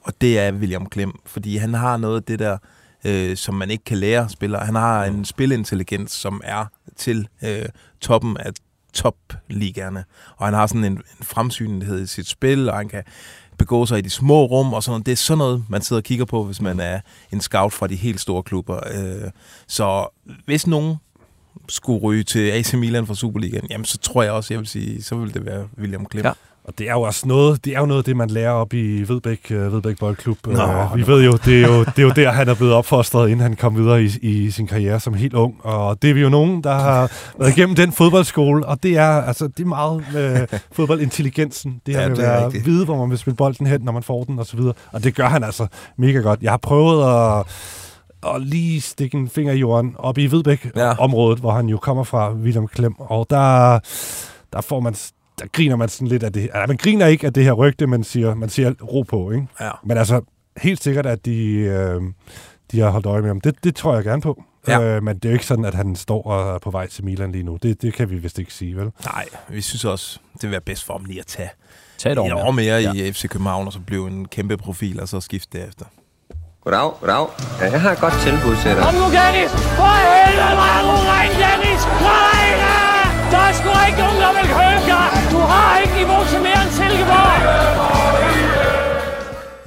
[0.01, 2.57] Og det er William Klem, fordi han har noget af det der,
[3.05, 4.65] øh, som man ikke kan lære spillere.
[4.65, 6.65] Han har en spilintelligens, som er
[6.95, 7.65] til øh,
[8.01, 8.51] toppen af
[8.93, 10.03] topligaerne.
[10.37, 13.03] Og han har sådan en, en fremsynlighed i sit spil, og han kan
[13.57, 15.05] begå sig i de små rum og sådan noget.
[15.05, 16.99] Det er sådan noget, man sidder og kigger på, hvis man er
[17.31, 18.79] en scout fra de helt store klubber.
[18.93, 19.31] Øh,
[19.67, 20.07] så
[20.45, 20.95] hvis nogen
[21.69, 25.03] skulle ryge til AC Milan fra Superligaen, jamen så tror jeg også, jeg vil sige,
[25.03, 26.25] så vil det være William Klem.
[26.25, 26.31] Ja.
[26.67, 28.73] Og det er jo også noget, det er jo noget af det, man lærer op
[28.73, 30.37] i Vedbæk, uh, Vedbæk Boldklub.
[30.47, 31.07] Nå, uh, vi nå.
[31.07, 33.55] ved jo det, er jo, det er jo der, han er blevet opfostret, inden han
[33.55, 35.55] kom videre i, i sin karriere som helt ung.
[35.63, 39.07] Og det er vi jo nogen, der har været igennem den fodboldskole, og det er,
[39.21, 41.81] altså, det er meget med fodboldintelligensen.
[41.85, 42.65] Det her Ja, med det at er være, rigtigt.
[42.65, 44.73] vide, hvor man vil spille bolden hen, når man får den, og så videre.
[44.91, 46.41] Og det gør han altså mega godt.
[46.41, 47.03] Jeg har prøvet
[47.39, 47.45] at
[48.25, 52.33] og lige stikke en finger i jorden op i Vedbæk-området, hvor han jo kommer fra,
[52.33, 52.93] William Klem.
[52.99, 53.79] Og der,
[54.53, 54.95] der får man
[55.39, 56.41] der griner man sådan lidt af det.
[56.41, 59.47] Altså, man griner ikke af det her rygte, man siger, man siger ro på, ikke?
[59.61, 59.69] Ja.
[59.83, 60.21] Men altså,
[60.57, 62.01] helt sikkert, at de, øh,
[62.71, 63.41] de har holdt øje med ham.
[63.41, 64.43] Det, det tror jeg gerne på.
[64.67, 64.81] Ja.
[64.81, 67.05] Øh, men det er jo ikke sådan, at han står og er på vej til
[67.05, 67.57] Milan lige nu.
[67.63, 68.91] Det, det kan vi vist ikke sige, vel?
[69.05, 71.49] Nej, vi synes også, det vil være bedst for ham lige at tage
[71.97, 72.43] Tag et år et mere.
[72.45, 72.93] år mere Ja.
[72.93, 75.85] i FC København, og så blive en kæmpe profil, og så skifte derefter.
[76.65, 77.25] Goddag, goddag.
[77.61, 78.81] Ja, jeg har et godt tilbud til dig.
[78.85, 79.51] Kom nu, Dennis!
[79.79, 81.81] For helvede, hvor er du ren, Dennis!
[82.09, 82.47] Nej!
[83.31, 85.07] Der er sgu ikke nogen, der vil købe dig!
[85.33, 87.39] Du har ikke niveau til mere end Silkeborg!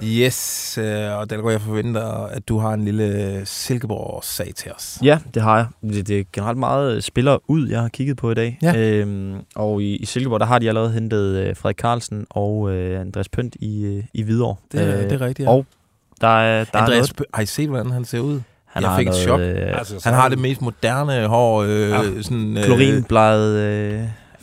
[0.03, 4.99] Yes, øh, og Dalgaard, jeg forventer, at du har en lille Silkeborg-sag til os.
[5.03, 5.67] Ja, det har jeg.
[5.95, 8.59] Det, det er generelt meget spillere ud, jeg har kigget på i dag.
[8.63, 8.77] Ja.
[8.77, 13.01] Øhm, og i, i Silkeborg, der har de allerede hentet øh, Frederik Carlsen og øh,
[13.01, 14.57] Andreas Pønt i, øh, i Hvidovre.
[14.73, 15.51] Det er- det er rigtigt, ja.
[15.53, 15.67] Og
[16.21, 18.41] der er, der Andreas, er noget, har I set, hvordan han ser ud?
[18.67, 19.41] Han jeg har fik et noget, chok.
[19.41, 21.63] øh, Altså, så han har det mest moderne hår.
[21.63, 22.03] Øh, Ja.
[22.23, 23.93] sådan, øh, klorinbleget øh,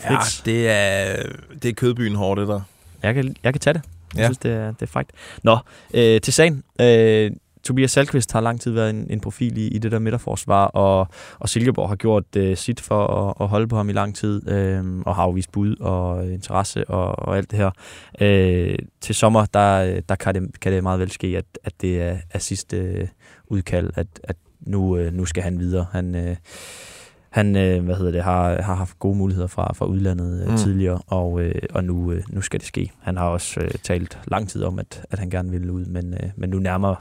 [0.04, 0.44] Ja, fix.
[0.44, 1.16] det er,
[1.64, 2.62] det er kødbyen hår, det der.
[3.04, 3.82] Jeg kan, jeg kan tage det.
[4.14, 4.26] Jeg Ja.
[4.26, 5.12] synes, det er, det er frækt.
[5.44, 5.58] Nå,
[5.94, 6.64] øh, til sagen.
[6.82, 7.32] Øh,
[7.66, 11.08] Tobias Salkvist har lang tid været en, en profil i, i det der midterforsvar, og,
[11.40, 14.50] og Silkeborg har gjort øh, sit for at, at holde på ham i lang tid,
[14.50, 17.72] øh, og har afvist bud og interesse og, og alt det her.
[18.22, 22.02] Øh, til sommer, der, der kan, det, kan det meget vel ske, at, at det
[22.02, 23.08] er, er sidste øh,
[23.48, 25.86] udkald, at, at nu, øh, nu skal han videre.
[25.92, 26.16] Han...
[26.16, 26.36] Øh,
[27.30, 30.58] han øh, hvad hedder det, har, har haft gode muligheder fra, fra udlandet øh, mm.
[30.58, 32.92] tidligere, og, øh, og nu, øh, nu skal det ske.
[33.02, 36.14] Han har også øh, talt lang tid om, at, at han gerne ville ud, men,
[36.14, 36.96] øh, men nu nærmer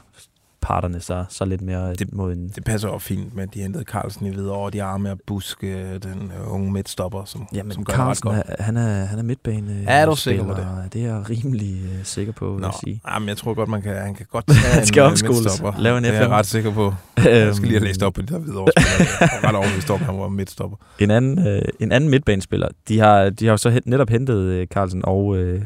[0.65, 2.49] parterne sig så lidt mere det, mod en...
[2.55, 6.31] Det passer jo fint med, de hentede Carlsen i Hvidovre, de arme af Buske, den
[6.39, 8.37] øh, unge midtstopper, som, Ja, men som gør det ret godt.
[8.45, 9.83] er, han, er, han er midtbane.
[9.87, 10.87] Ja, er du sikker på spiller.
[10.93, 13.01] Det er jeg rimelig øh, sikker på, vil Nå, jeg sige.
[13.07, 15.73] jamen, jeg tror godt, man kan, han kan godt tage Han skal en øh, midtstopper.
[15.81, 16.93] Lave en Det er jeg ret sikker på.
[17.25, 18.71] Jeg skal lige have læst op på det der Hvidovre.
[18.75, 20.77] Jeg er ret overbevist om, han var midtstopper.
[20.99, 24.67] En anden, øh, en anden midtbanespiller, de har, de har jo så netop hentet øh,
[24.67, 25.61] Carlsen, og øh,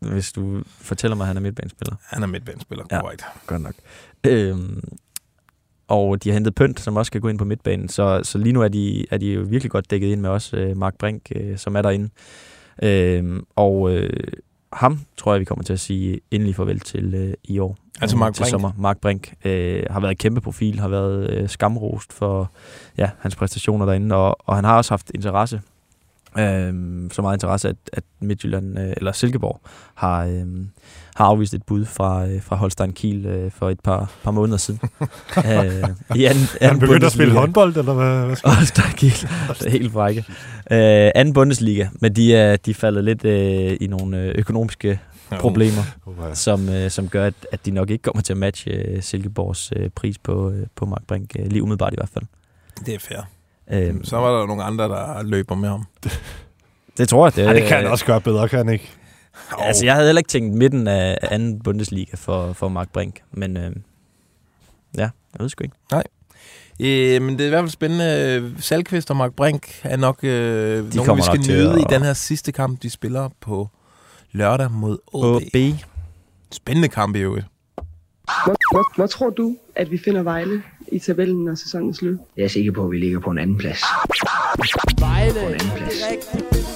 [0.00, 1.94] hvis du fortæller mig, at han er midtbanespiller.
[2.06, 3.24] Han er midtbanespiller, Ja, korrekt.
[3.46, 3.74] godt nok.
[4.26, 4.82] Øhm,
[5.88, 8.52] og de har hentet Pønt, som også skal gå ind på midtbanen, så, så lige
[8.52, 11.22] nu er de, er de jo virkelig godt dækket ind med også øh, Mark Brink,
[11.34, 12.08] øh, som er derinde.
[12.82, 14.10] Øhm, og øh,
[14.72, 17.76] ham tror jeg, vi kommer til at sige endelig farvel til øh, i år.
[18.00, 18.50] Altså Øh, Mark til Brink?
[18.50, 18.72] Sommer.
[18.78, 22.50] Mark Brink øh, har været et kæmpe profil, har været øh, skamrost for
[22.98, 25.60] ja, hans præstationer derinde, og, og han har også haft interesse.
[26.38, 29.60] Øhm, så meget interesse, at, at Midtjylland, øh, eller Silkeborg,
[29.94, 30.46] har, øh,
[31.14, 34.58] har afvist et bud fra, øh, fra Holstein Kiel øh, for et par, par måneder
[34.58, 34.80] siden.
[35.50, 38.26] øh, i anden, Han begyndte at spille håndbold, eller hvad?
[38.26, 39.12] hvad Holstein Kiel.
[39.58, 40.24] Det er helt frække.
[40.70, 45.00] Øh, anden Bundesliga, men de er, de er faldet lidt øh, i nogle økonomiske
[45.40, 45.82] problemer,
[46.28, 46.34] ja.
[46.34, 49.72] som, øh, som gør, at, at de nok ikke kommer til at matche øh, Silkeborgs
[49.76, 52.24] øh, pris på, øh, på Mark Brink, øh, lige umiddelbart i hvert fald.
[52.86, 53.18] Det er fair.
[53.72, 55.84] Øh, Så var der nogle andre, der løber med ham.
[56.98, 57.36] det tror jeg.
[57.36, 58.90] Det, Ej, det kan han også gøre bedre, kan han ikke?
[59.58, 63.56] Altså, jeg havde heller ikke tænkt midten af anden Bundesliga for, for Mark Brink, men
[63.56, 63.72] øh,
[64.96, 65.00] ja,
[65.32, 65.76] jeg ved sgu ikke.
[65.90, 66.04] Nej.
[66.80, 68.54] Øh, men det er i hvert fald spændende.
[68.58, 72.52] Salkvist og Mark Brink er nok øh, nogle, vi skal nyde i den her sidste
[72.52, 73.68] kamp, de spiller på
[74.32, 75.24] lørdag mod OB.
[75.24, 75.56] OB.
[76.52, 77.46] Spændende kamp i øvrigt.
[78.44, 80.62] Hvor, hvor, hvor tror du, at vi finder Vejle
[80.92, 82.18] i tabellen, når sæsonen er slut?
[82.36, 83.82] Jeg er sikker på, at vi ligger på en anden plads.
[84.98, 85.32] Vejle.
[85.32, 86.73] På en anden plads.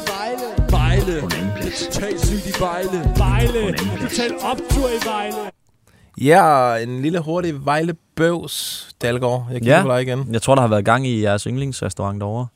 [1.09, 1.21] Vejle.
[1.21, 1.21] Vejle.
[1.21, 1.87] På en anden plads.
[1.93, 3.13] Totalt sygt i Vejle.
[3.17, 3.77] Vejle.
[4.01, 5.51] Total optur i Vejle.
[6.21, 9.47] Ja, en lille hurtig Vejle Bøvs, Dalgaard.
[9.53, 9.83] Jeg kigger Ja.
[9.83, 10.29] på dig igen.
[10.33, 12.47] Jeg tror, der har været gang i jeres yndlingsrestaurant derovre.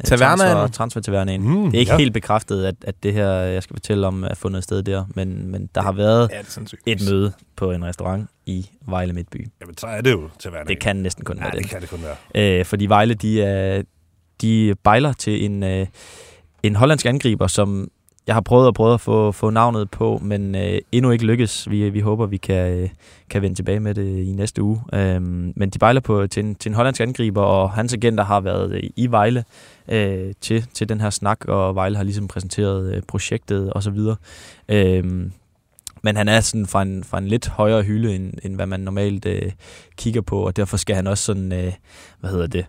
[0.00, 0.38] Øh, Tavernaen.
[0.38, 1.42] Transfer, transfer Tavernaen.
[1.42, 1.98] Mm, det er ikke ja.
[1.98, 5.48] helt bekræftet, at, at det her, jeg skal fortælle om, er fundet sted der, men,
[5.50, 6.30] men der har været
[6.86, 9.48] Ja, et møde på en restaurant i Vejle Midtby.
[9.60, 10.68] Jamen, så er det jo til hverdag.
[10.68, 11.70] Det kan næsten kun Ja, være det det.
[11.70, 12.00] kan det kun
[12.34, 12.58] være.
[12.60, 13.82] Øh, fordi Vejle, de, er,
[14.40, 15.86] de bejler til en, øh,
[16.66, 17.88] en hollandsk angriber, som
[18.26, 21.70] jeg har prøvet og prøvet at få, få navnet på, men øh, endnu ikke lykkes.
[21.70, 22.88] Vi, vi håber, vi kan, øh,
[23.30, 24.80] kan vende tilbage med det i næste uge.
[24.92, 28.40] Øhm, men de bejler på, til, en, til en hollandsk angriber, og hans agenter har
[28.40, 29.44] været øh, i Vejle
[29.88, 33.98] øh, til, til den her snak, og Vejle har ligesom præsenteret øh, projektet osv.
[34.68, 35.32] Øhm,
[36.02, 38.80] men han er sådan fra en, fra en lidt højere hylde, end, end hvad man
[38.80, 39.52] normalt øh,
[39.96, 41.72] kigger på, og derfor skal han også sådan, øh,
[42.20, 42.66] hvad hedder det,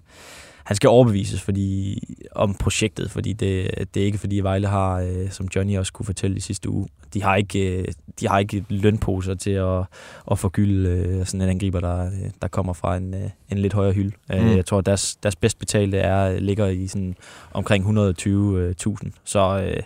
[0.66, 1.99] han skal overbevises fordi,
[2.36, 6.05] om projektet, fordi det, det er ikke fordi Vejle har, øh, som Johnny også kunne
[6.05, 7.88] fortælle i sidste uge, de har ikke, øh,
[8.20, 9.84] de har ikke lønposer til at,
[10.32, 13.74] at forgylde øh, sådan en angriber, der, øh, der kommer fra en, øh, en lidt
[13.74, 14.11] højere hylde.
[14.30, 14.36] Mm.
[14.36, 14.55] Mm.
[14.55, 17.16] Jeg tror, deres, deres bedst betalte er, ligger i sådan
[17.53, 19.84] omkring 120.000, så, øh,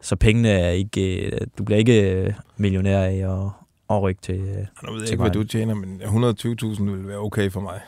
[0.00, 3.50] så pengene er ikke, øh, du bliver ikke øh, millionær af at,
[3.96, 7.18] at rykke til, øh, Nu ved jeg ikke, hvad du tjener, men 120.000 vil være
[7.18, 7.80] okay for mig.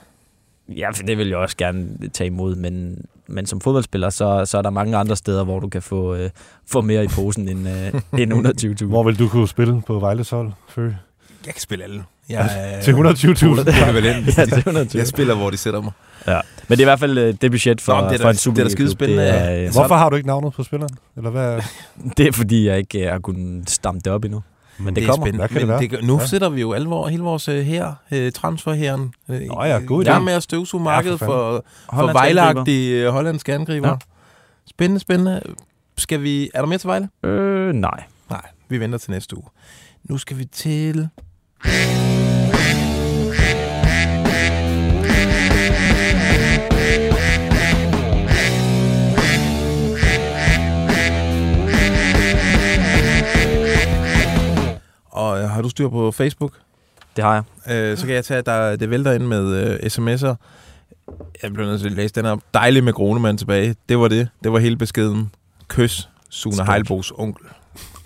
[0.77, 4.59] Ja, for det vil jeg også gerne tage imod, men, men som fodboldspiller, så, så
[4.59, 6.31] er der mange andre steder, hvor du kan få, øh,
[6.67, 8.33] få mere i posen end, øh, end
[8.83, 8.85] 120.000.
[8.85, 10.85] Hvor vil du kunne spille på Vejles hold, Fø?
[11.47, 12.05] Jeg kan spille alle.
[12.29, 13.85] Jeg, er- Til 120.000?
[13.85, 14.27] Polyvalent.
[14.39, 14.99] Ja, til 120.
[15.01, 15.93] Jeg spiller, hvor de sætter mig.
[16.27, 16.41] Ja.
[16.69, 18.55] Men det er i hvert fald øh, det budget for, Nå, det er for en
[18.55, 19.23] det er da skidespændende.
[19.23, 20.97] Det er, øh, Hvorfor har du ikke navnet på spilleren?
[21.17, 21.61] Eller hvad?
[22.17, 24.43] det er fordi, jeg ikke øh, har kunnet stamme det op endnu.
[24.79, 25.27] Men det, det er kommer.
[25.27, 25.39] spændende.
[25.39, 25.99] Hvad kan det Men være?
[26.01, 26.27] det, nu Ja.
[26.27, 30.19] sætter vi jo alvor, hele vores øh, her, øh, transferherren, øh, Nå ja, god idé.
[30.19, 33.89] med at støvsuge markedet Ja, for for, for, vejlagtige øh, hollandske angriber.
[33.89, 33.95] Ja.
[34.71, 35.43] Spændende, spændende.
[35.97, 37.09] Skal vi, er der mere til Vejle?
[37.25, 38.03] Øh, nej.
[38.31, 39.47] Nej, vi venter til næste uge.
[40.05, 41.09] Nu skal vi til...
[55.19, 56.53] Og øh, har du styr på Facebook?
[57.17, 57.75] Det har jeg.
[57.75, 60.35] Øh, så kan jeg tage, at der, det vælter ind med øh, sms'er.
[61.43, 62.41] Jeg bliver nødt til at læse den op.
[62.55, 63.75] Dejligt med Gronemann tilbage.
[63.89, 64.29] Det var det.
[64.45, 65.31] Det var hele beskeden.
[65.69, 66.67] Kys, Sune.
[66.67, 67.47] Heilbos onkel.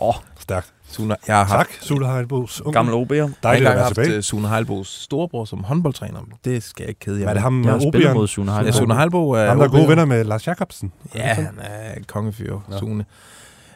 [0.00, 0.72] Åh, Stærkt.
[0.88, 2.60] Sune, jeg har Tak, haft, Sule Heilbos.
[2.60, 2.72] unge.
[2.72, 3.14] Gammel OB'er.
[3.14, 4.16] jeg har Dejligt at være haft tilbage.
[4.16, 6.20] øh, Sune Heilbos storebror som håndboldtræner.
[6.44, 7.42] Det skal jeg ikke kede jer er det med.
[7.42, 8.14] ham Jeg har med OB'eren?
[8.14, 8.66] mod Sune Heilbo.
[8.66, 10.92] Ja, Sune Heilbo er Ham, der er gode venner med Lars Jakobsen.
[11.14, 13.04] Ja, han er kongefyr, Sune.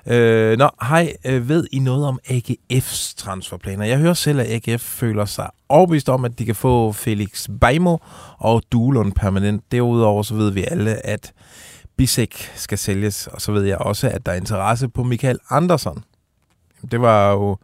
[0.07, 1.13] Øh, nå, hej.
[1.25, 3.85] Øh, ved I noget om AGF's transferplaner?
[3.85, 7.97] Jeg hører selv, at AGF føler sig overbevist om, at de kan få Felix Beimo
[8.39, 9.73] og Duelund permanent.
[9.73, 11.33] Derudover så ved vi alle, at
[11.97, 16.05] Bisek skal sælges, og så ved jeg også, at der er interesse på Michael Andersen.
[16.91, 17.57] Det var jo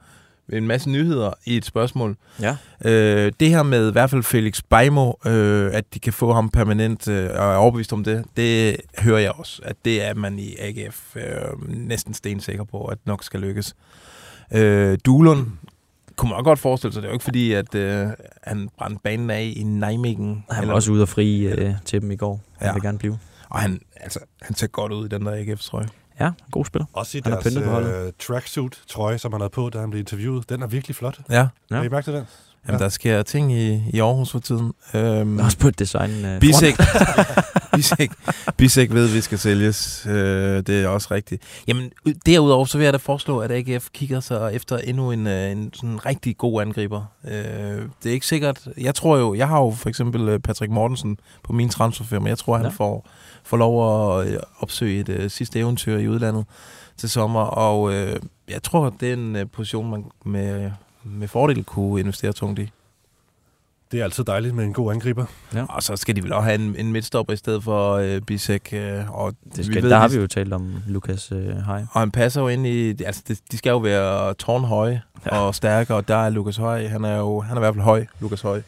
[0.52, 2.16] en masse nyheder i et spørgsmål.
[2.40, 2.56] Ja.
[2.84, 6.48] Øh, det her med i hvert fald Felix Beimo, øh, at de kan få ham
[6.48, 10.38] permanent, øh, og er overbevist om det, det hører jeg også, at det er man
[10.38, 11.22] i AGF øh,
[11.68, 13.74] næsten stensikker på, at nok skal lykkes.
[14.52, 15.46] Øh, Duelund
[16.16, 18.06] kunne man også godt forestille sig, det er jo ikke fordi, at øh,
[18.42, 20.44] han brændte banen af i Nijmegen.
[20.50, 22.40] Han var også ude og fri øh, til dem i går.
[22.58, 22.72] Han Ja.
[22.72, 23.18] vil gerne blive.
[23.48, 25.88] Og han, altså, han ser godt ud i den der AGF-trøje.
[26.24, 26.86] Ja, god spiller.
[26.92, 28.06] Også i Han er deres holdet.
[28.06, 30.48] øh, tracksuit-trøje, som han havde på, da han blev interviewet.
[30.48, 31.18] Den er virkelig flot.
[31.30, 31.48] Ja.
[31.70, 31.76] Ja.
[31.76, 32.24] Har I mærket den?
[32.68, 34.72] Jamen, der sker ting i, i Aarhus for tiden.
[34.94, 36.24] Øhm, Også på et design.
[36.24, 36.76] Øh, Bisek,
[37.76, 38.10] Bisek,
[38.56, 40.06] Bisek ved, at vi skal sælges.
[40.06, 40.14] Øh,
[40.66, 41.42] det er også rigtigt.
[41.68, 45.26] Jamen, ud- derudover så vil jeg da foreslå, at AGF kigger sig efter endnu en,
[45.26, 47.04] øh, en sådan rigtig god angriber.
[47.24, 48.68] Øh, det er ikke sikkert.
[48.78, 52.28] Jeg tror jo, jeg har jo for eksempel øh, Patrick Mortensen på min transferfirma.
[52.28, 52.72] Jeg tror, han Ja.
[52.72, 53.06] får,
[53.44, 56.44] får lov at øh, opsøge et øh, sidste eventyr i udlandet
[56.96, 57.40] til sommer.
[57.40, 58.16] Og øh,
[58.48, 60.70] jeg tror, det er en øh, position, man med,
[61.04, 62.70] med fordel kunne investere tungt i.
[63.92, 65.24] Det er altid dejligt med en god angriber.
[65.54, 65.64] Ja.
[65.68, 68.68] Og så skal de vel også have en, en midtstopper i stedet for øh, Bisek.
[68.72, 71.84] Øh, og Det skal, der har vi jo talt om Lukas øh, Hej.
[71.92, 72.88] Og han passer jo ind i...
[73.04, 75.38] Altså, det, de skal jo være tårnhøje ja.
[75.38, 76.86] og stærke, og der er Lukas Høj.
[76.86, 78.62] Han er jo han er i hvert fald høj, Lukas Høj.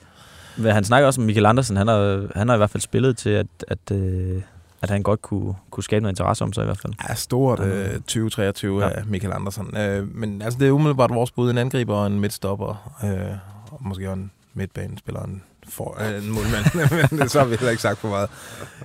[0.63, 1.77] Han snakker også om Michael Andersen.
[1.77, 4.43] Han har, han har i hvert fald spillet til, at, at, øh,
[4.85, 6.93] at han godt kunne, kunne skabe noget interesse om sig i hvert fald.
[7.09, 8.91] Ja, stort øh, 2023 Ja.
[8.91, 9.77] af Michael Andersen.
[9.77, 11.51] Øh, men altså, det er umiddelbart vores bud.
[11.51, 12.97] En angriber og en midtstopper.
[13.05, 13.37] Øh,
[13.73, 17.11] og måske også en midtbanespiller og en, for, øh, en målmand.
[17.19, 18.29] Men så har vi heller ikke sagt for meget.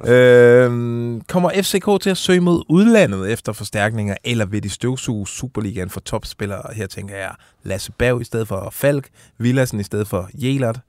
[0.10, 5.89] Øh, kommer FCK til at søge mod udlandet efter forstærkninger, eller vil de støvsuge Superligaen
[5.89, 6.74] for topspillere?
[6.74, 7.32] Her tænker jeg
[7.64, 10.80] Lasse Berg i stedet for Falk, Villassen i stedet for Jelert,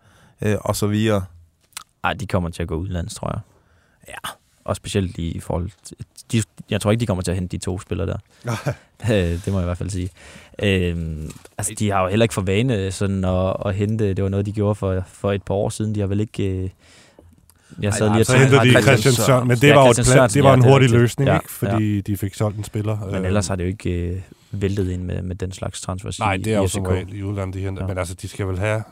[0.43, 1.25] øh, og så videre.
[2.05, 3.41] Ej, de kommer til at gå udlands, tror jeg.
[4.09, 4.31] Ja.
[4.71, 5.97] Og specielt i forhold til...
[6.33, 8.17] De, jeg tror ikke, de kommer til at hente de to spillere der.
[9.11, 10.11] Øh, det må jeg i hvert fald sige.
[10.63, 14.15] Øhm, altså, de har jo heller ikke for vane sådan at, at hente...
[14.15, 15.95] Det var noget, de gjorde for, for et par år siden.
[15.95, 16.45] De har vel ikke...
[16.49, 16.69] Øh,
[17.83, 19.87] jeg sad Ej, lige og så tænkte- hentede de Christian Sørensen, men det Ja, var
[19.87, 21.01] jo plan, det var ja, en hurtig rigtigt.
[21.01, 21.51] løsning, Ja, ikke?
[21.53, 22.99] Fordi de fik solgt en spiller.
[23.07, 26.19] Men Øh, ellers har det jo ikke øh, væltet ind med, med den slags transfers
[26.19, 27.83] Nej, det er jo som regel i udlandet, de henter.
[27.83, 27.87] Ja.
[27.89, 28.83] Men altså, de skal vel have,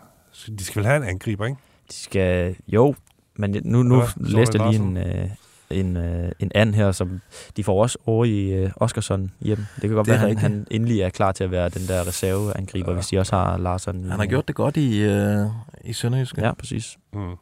[0.58, 1.58] de skal vel have en angriber, ikke?
[1.90, 2.56] De skal...
[2.68, 2.94] Jo,
[3.36, 5.28] men nu, nu Ja, så læste jeg lige en, øh,
[5.70, 7.20] en, øh, en anden her, som
[7.56, 9.58] de får også over i øh, Oskarsson hjem.
[9.74, 11.82] Det kan godt Det være, at han, han endelig er klar til at være den
[11.88, 12.94] der reserveangriber, ja.
[12.94, 14.04] hvis de også har Larsson.
[14.04, 15.46] i- Han har gjort det godt i, øh,
[15.84, 16.40] i Sønderjyske.
[16.46, 16.96] Ja, præcis.
[17.12, 17.34] Mm.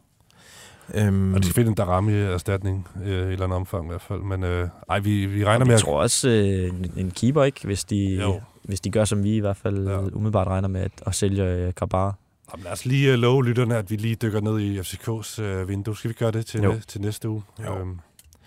[0.95, 4.01] Øhm, Og de skal finde en Darami-erstatning øh, i et eller andet omfang i hvert
[4.03, 4.21] fald.
[4.21, 5.75] Men øh, ej, vi, vi regner Og med...
[5.75, 7.61] jeg tror også øh, en, keeper, ikke?
[7.65, 8.41] Hvis de, Jo.
[8.63, 9.99] hvis de gør, som vi i hvert fald ja.
[9.99, 12.15] umiddelbart regner med, at, at sælge øh, Grabar.
[12.53, 15.69] Jamen, lad os lige uh, love lytterne, at vi lige dykker ned i FCK's uh,
[15.69, 15.97] vindue.
[15.97, 17.43] Skal vi gøre det til, næ- til næste uge?
[17.67, 17.79] Jo.
[17.79, 17.99] Øhm,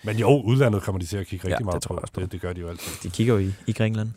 [0.04, 1.98] men jo, udlandet kommer de til at kigge rigtig Ja, meget det tror på.
[1.98, 2.20] jeg også på.
[2.20, 2.92] Det, det gør de jo altid.
[3.02, 4.08] De kigger jo i, i Grækenland.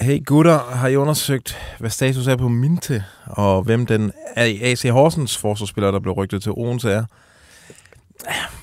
[0.00, 5.36] Hey gutter, har I undersøgt, hvad status er på Minte, og hvem den AC Horsens
[5.38, 7.04] forsvarsspiller, der blev rygtet til Odense er?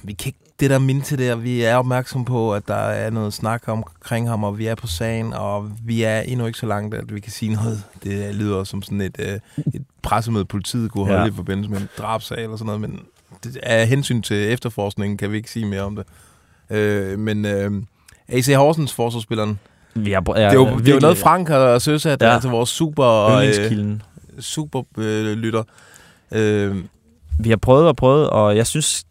[0.04, 3.34] Vi kan ikke det der Minte der, vi er opmærksom på, at der er noget
[3.34, 6.96] snak omkring ham, og vi er på sagen, og vi er endnu ikke så langt,
[6.96, 7.84] at vi kan sige noget.
[8.04, 9.40] Det lyder som sådan et, øh,
[9.74, 11.26] et pressemøde, politiet kunne holde Ja.
[11.26, 11.32] ja.
[11.32, 13.00] i forbindelse med en drabsag eller sådan noget, men
[13.44, 16.06] det, af hensyn til efterforskningen kan vi ikke sige mere om det.
[16.70, 17.72] Øh, men øh,
[18.28, 19.60] AC Horsens forsvarsspilleren,
[19.94, 22.34] Vi har, det er jo, det er jo noget, Frank har søsat Ja.
[22.34, 22.40] ja.
[22.40, 24.02] til vores super, Yndlingskilden.
[24.36, 25.64] øh, super øh, lytter.
[26.32, 26.76] Øh,
[27.40, 29.04] Vi har prøvet og prøvet, og jeg synes,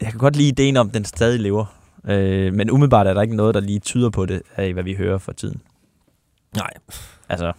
[0.00, 1.64] jeg kan godt lide ideen om, at den stadig lever.
[2.08, 4.94] Øh, men umiddelbart er der ikke noget, der lige tyder på det, af hvad vi
[4.94, 5.60] hører for tiden.
[6.56, 6.70] Nej.
[7.28, 7.52] Altså,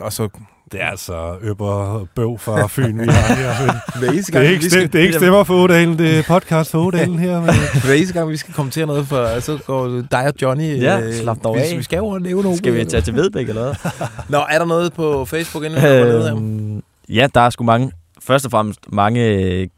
[0.00, 0.28] og så...
[0.72, 3.98] Det er altså øber bøv fra Fyn, vi har her.
[3.98, 6.22] Hver eneste Det er ikke, vi skal- det er ikke stemmer for Odalen, det er
[6.22, 7.40] podcast for Odalen her.
[7.40, 7.50] Men...
[7.84, 10.80] Hver eneste gang, vi skal kommentere noget, for, så går dig og Johnny...
[10.82, 11.76] Ja, øh, slap dog vi, af.
[11.78, 12.58] Vi skal jo nævne nogle.
[12.58, 13.90] Skal vi tage til Vedbæk eller hvad?
[14.28, 16.36] Nå, er der noget på Facebook, inden vi går ned her?
[16.36, 17.92] Øhm, ja, der er sgu mange,
[18.22, 19.68] først og fremmest mange øh,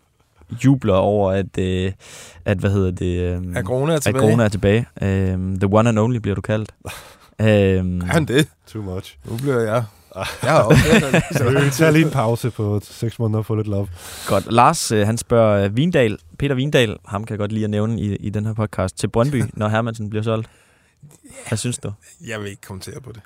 [0.65, 1.93] jubler over, at, øh,
[2.45, 3.21] at hvad hedder det?
[3.21, 4.25] Øh, Agrone er tilbage.
[4.25, 4.87] Agrone er tilbage.
[5.03, 6.71] Øhm, the one and only bliver du kaldt.
[7.41, 8.49] øhm, Er han det?
[8.73, 9.17] Too much.
[9.31, 9.85] Nu bliver jeg...
[10.17, 13.67] Jeg har også Så vi tager lige en pause på 6 måneder og få lidt
[13.67, 13.89] love.
[14.27, 14.53] Godt.
[14.53, 18.01] Lars, øh, han spørger øh, Vindal, Peter Vindal, ham kan jeg godt lide at nævne
[18.01, 20.51] i, i den her podcast, til Brøndby, når Hermansen bliver solgt.
[21.49, 21.93] Hvad synes du?
[22.27, 23.21] Jeg vil ikke kommentere på det.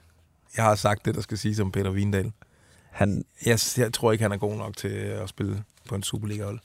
[0.57, 2.33] Jeg har sagt det, der skal sige som Peter Vindal.
[2.91, 6.59] Han, jeg, jeg tror ikke, han er god nok til at spille på en Superliga-hold.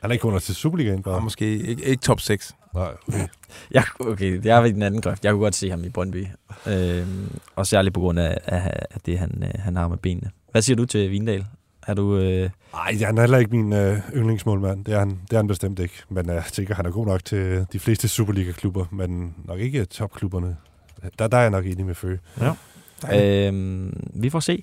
[0.00, 1.14] Han er ikke under til Superligaen, bare.
[1.14, 2.54] Og måske ikke, ikke top 6.
[2.74, 3.26] Nej, okay.
[3.74, 5.24] Ja, okay, jeg er i den anden grøft.
[5.24, 6.26] Jeg kunne godt se ham i Brøndby.
[6.66, 10.30] Øhm, og særligt på grund af, af, af det, han, øh, han har med benene.
[10.50, 11.46] Hvad siger du til Vindal?
[11.86, 12.16] Er du...
[12.18, 12.50] Øh...
[12.72, 14.84] Nej, han er heller ikke min øh, yndlingsmålmand.
[14.84, 15.94] Det er, han, det er han bestemt ikke.
[16.08, 19.84] Men øh, jeg tænker, han er god nok til de fleste Superliga-klubber, men nok ikke
[19.84, 20.56] topklubberne.
[21.18, 22.18] Der, der er jeg nok enig med Føge.
[22.40, 23.46] Ja.
[23.46, 24.62] Øhm, vi får se.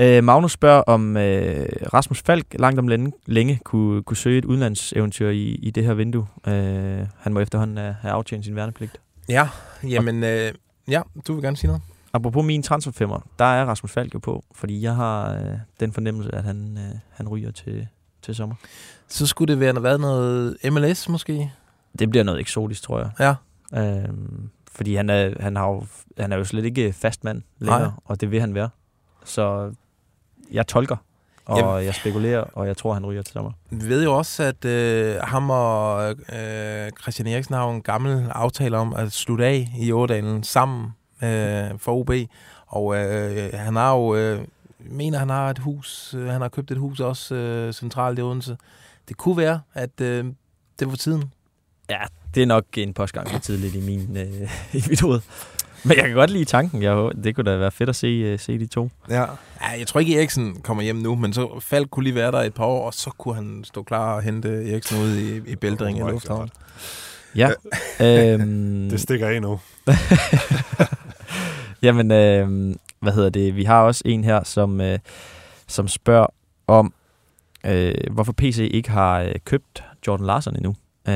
[0.00, 4.44] Øh, Magnus spørger, om øh, Rasmus Falk langt om længe, længe kunne, kunne søge et
[4.44, 6.26] udlandseventyr i, i det her vindue.
[6.46, 9.00] Øh, han må efterhånden have, have aftjent sin værnepligt.
[9.28, 9.48] Ja,
[9.84, 10.52] jamen, øh,
[10.88, 11.82] ja, du vil gerne sige noget?
[12.12, 16.34] Apropos min transferfemmer, der er Rasmus Falk jo på, fordi jeg har øh, den fornemmelse,
[16.34, 17.88] at han, øh, han ryger til,
[18.22, 18.54] til sommer.
[19.08, 21.52] Så skulle det være været noget MLS måske?
[21.98, 23.10] Det bliver noget eksotisk, tror jeg.
[23.20, 23.34] Ja.
[23.80, 25.86] Øhm, fordi han er, han, har jo,
[26.18, 27.90] han er jo slet ikke fast mand længere, Nej.
[28.04, 28.68] og det vil han være.
[29.24, 29.72] Så
[30.50, 30.96] jeg tolker,
[31.44, 31.84] og Jamen.
[31.84, 33.52] jeg spekulerer, og jeg tror, han ryger til sommer.
[33.70, 38.26] Vi ved jo også, at øh, ham og øh, Christian Eriksen har jo en gammel
[38.30, 40.90] aftale om at slutte af i Årdalen sammen
[41.22, 42.10] øh, for OB.
[42.66, 44.44] Og øh, han har jo, øh,
[44.78, 48.22] mener han har et hus, øh, han har købt et hus også øh, centralt i
[48.22, 48.56] Odense.
[49.08, 50.24] Det kunne være, at øh,
[50.78, 51.32] det var tiden.
[51.90, 52.00] Ja,
[52.34, 55.20] det er nok en postgang for tidligt i, min, øh, i mit hoved.
[55.84, 56.82] Men jeg kan godt lide tanken.
[56.82, 58.90] Jeg, håber- det kunne da være fedt at se, uh, se de to.
[59.10, 59.20] Ja.
[59.20, 59.26] ja.
[59.78, 62.54] Jeg tror ikke, Eriksen kommer hjem nu, men så Falk kunne lige være der et
[62.54, 66.02] par år, og så kunne han stå klar og hente Eriksen ud i, i Bældring
[66.02, 66.50] Oh i my Lufthavn.
[67.36, 67.50] Ja.
[68.00, 69.60] øhm, Det stikker af nu.
[71.82, 73.56] Jamen, øh, hvad hedder det?
[73.56, 74.98] Vi har også en her, som, øh,
[75.68, 76.26] som spørger
[76.66, 76.94] om,
[77.66, 80.74] øh, hvorfor PC ikke har øh, købt Jordan Larsen endnu.
[81.08, 81.14] Øh,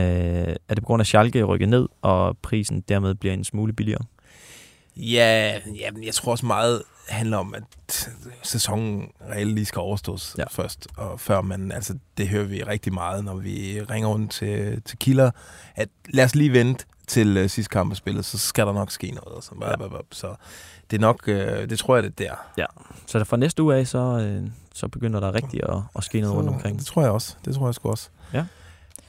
[0.69, 4.01] er det på grund af Schalke rykker ned, og prisen dermed bliver en smule billigere?
[4.97, 8.11] Ja, jamen, jeg tror også meget handler om, at
[8.43, 10.45] sæsonen reelt lige skal overstås ja.
[10.51, 14.83] først, og før man, altså det hører vi rigtig meget, når vi ringer rundt til,
[14.83, 15.31] til kilder,
[15.75, 18.91] at lad os lige vente til uh, sidste kamp er spillet, så skal der nok
[18.91, 19.37] ske noget.
[19.37, 19.99] Og så, ja.
[20.13, 20.35] så
[20.91, 22.35] det er nok, øh, det tror jeg, det er der.
[22.59, 22.67] Ja,
[23.07, 26.35] så fra næste uge af, så, øh, så begynder der rigtig at, at ske noget
[26.35, 26.79] Så, rundt omkring.
[26.79, 27.37] Det tror jeg også.
[27.45, 28.09] Det tror jeg sgu også.
[28.33, 28.45] Ja.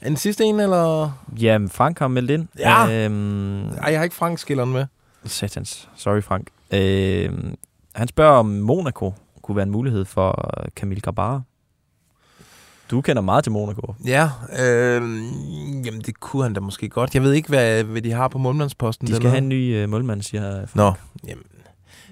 [0.02, 1.12] En sidste en, eller?
[1.40, 2.48] Jamen, Frank har meldt ind.
[2.58, 3.04] Ja.
[3.04, 4.86] Øhm, Ej, jeg har ikke Frank skilleren med.
[5.24, 5.88] Satans.
[5.96, 6.48] Sorry, Frank.
[6.70, 7.32] Øh,
[7.94, 11.42] han spørger, om Monaco kunne være en mulighed for Camille Grabara.
[12.90, 13.94] Du kender meget til Monaco.
[14.06, 15.02] Ja, øh,
[15.86, 17.14] jamen det kunne han da måske godt.
[17.14, 19.06] Jeg ved ikke, hvad, hvad de har på målmandsposten.
[19.06, 19.30] De skal dernede.
[19.30, 20.74] have en ny øh, målmand, siger Frank.
[20.74, 20.92] Nå,
[21.28, 21.44] jamen,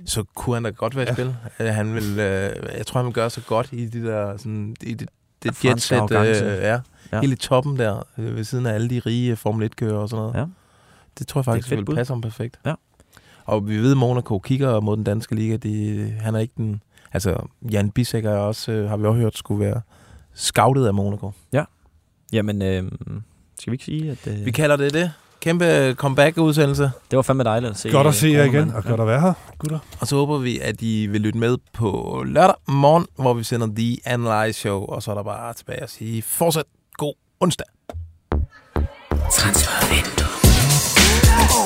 [0.07, 1.12] så kunne han da godt være i ja.
[1.14, 1.36] spil.
[1.61, 4.76] Øh, Han vil, øh, jeg tror, han vil gøre sig godt i de der, sådan,
[4.82, 5.09] i det,
[5.42, 6.80] det Ja, jetset, øh, ja,
[7.12, 7.20] Ja.
[7.20, 10.20] helt i toppen der, øh, ved siden af alle de rige Formel 1-kører og sådan
[10.22, 10.34] noget.
[10.34, 10.44] Ja.
[11.18, 12.61] Det tror jeg Det faktisk fedt vil passe ham perfekt.
[12.66, 12.74] Ja.
[13.47, 15.57] Og vi ved, at Monaco kigger mod den danske liga.
[15.57, 16.82] De, han er ikke den...
[17.12, 17.36] Altså,
[17.70, 19.80] Jan Bissek er også, øh, har vi også hørt, skulle være
[20.34, 21.32] scoutet af Monaco.
[21.53, 21.64] Ja.
[22.32, 22.82] Jamen, øh,
[23.61, 24.26] skal vi ikke sige, at...
[24.26, 25.12] Øh, Vi kalder det det.
[25.40, 26.90] Kæmpe comeback-udsendelse.
[27.11, 27.90] Det var fandme dejligt at se.
[27.90, 29.78] Godt at se jer igen, og godt at være her, gutter.
[30.01, 33.66] Og så håber vi, at I vil lytte med på lørdag morgen, hvor vi sender
[33.76, 34.84] The Analyze Show.
[34.84, 36.64] Og så er der bare tilbage at sige, fortsat
[36.97, 37.66] god onsdag.
[39.32, 41.65] Transfervindue.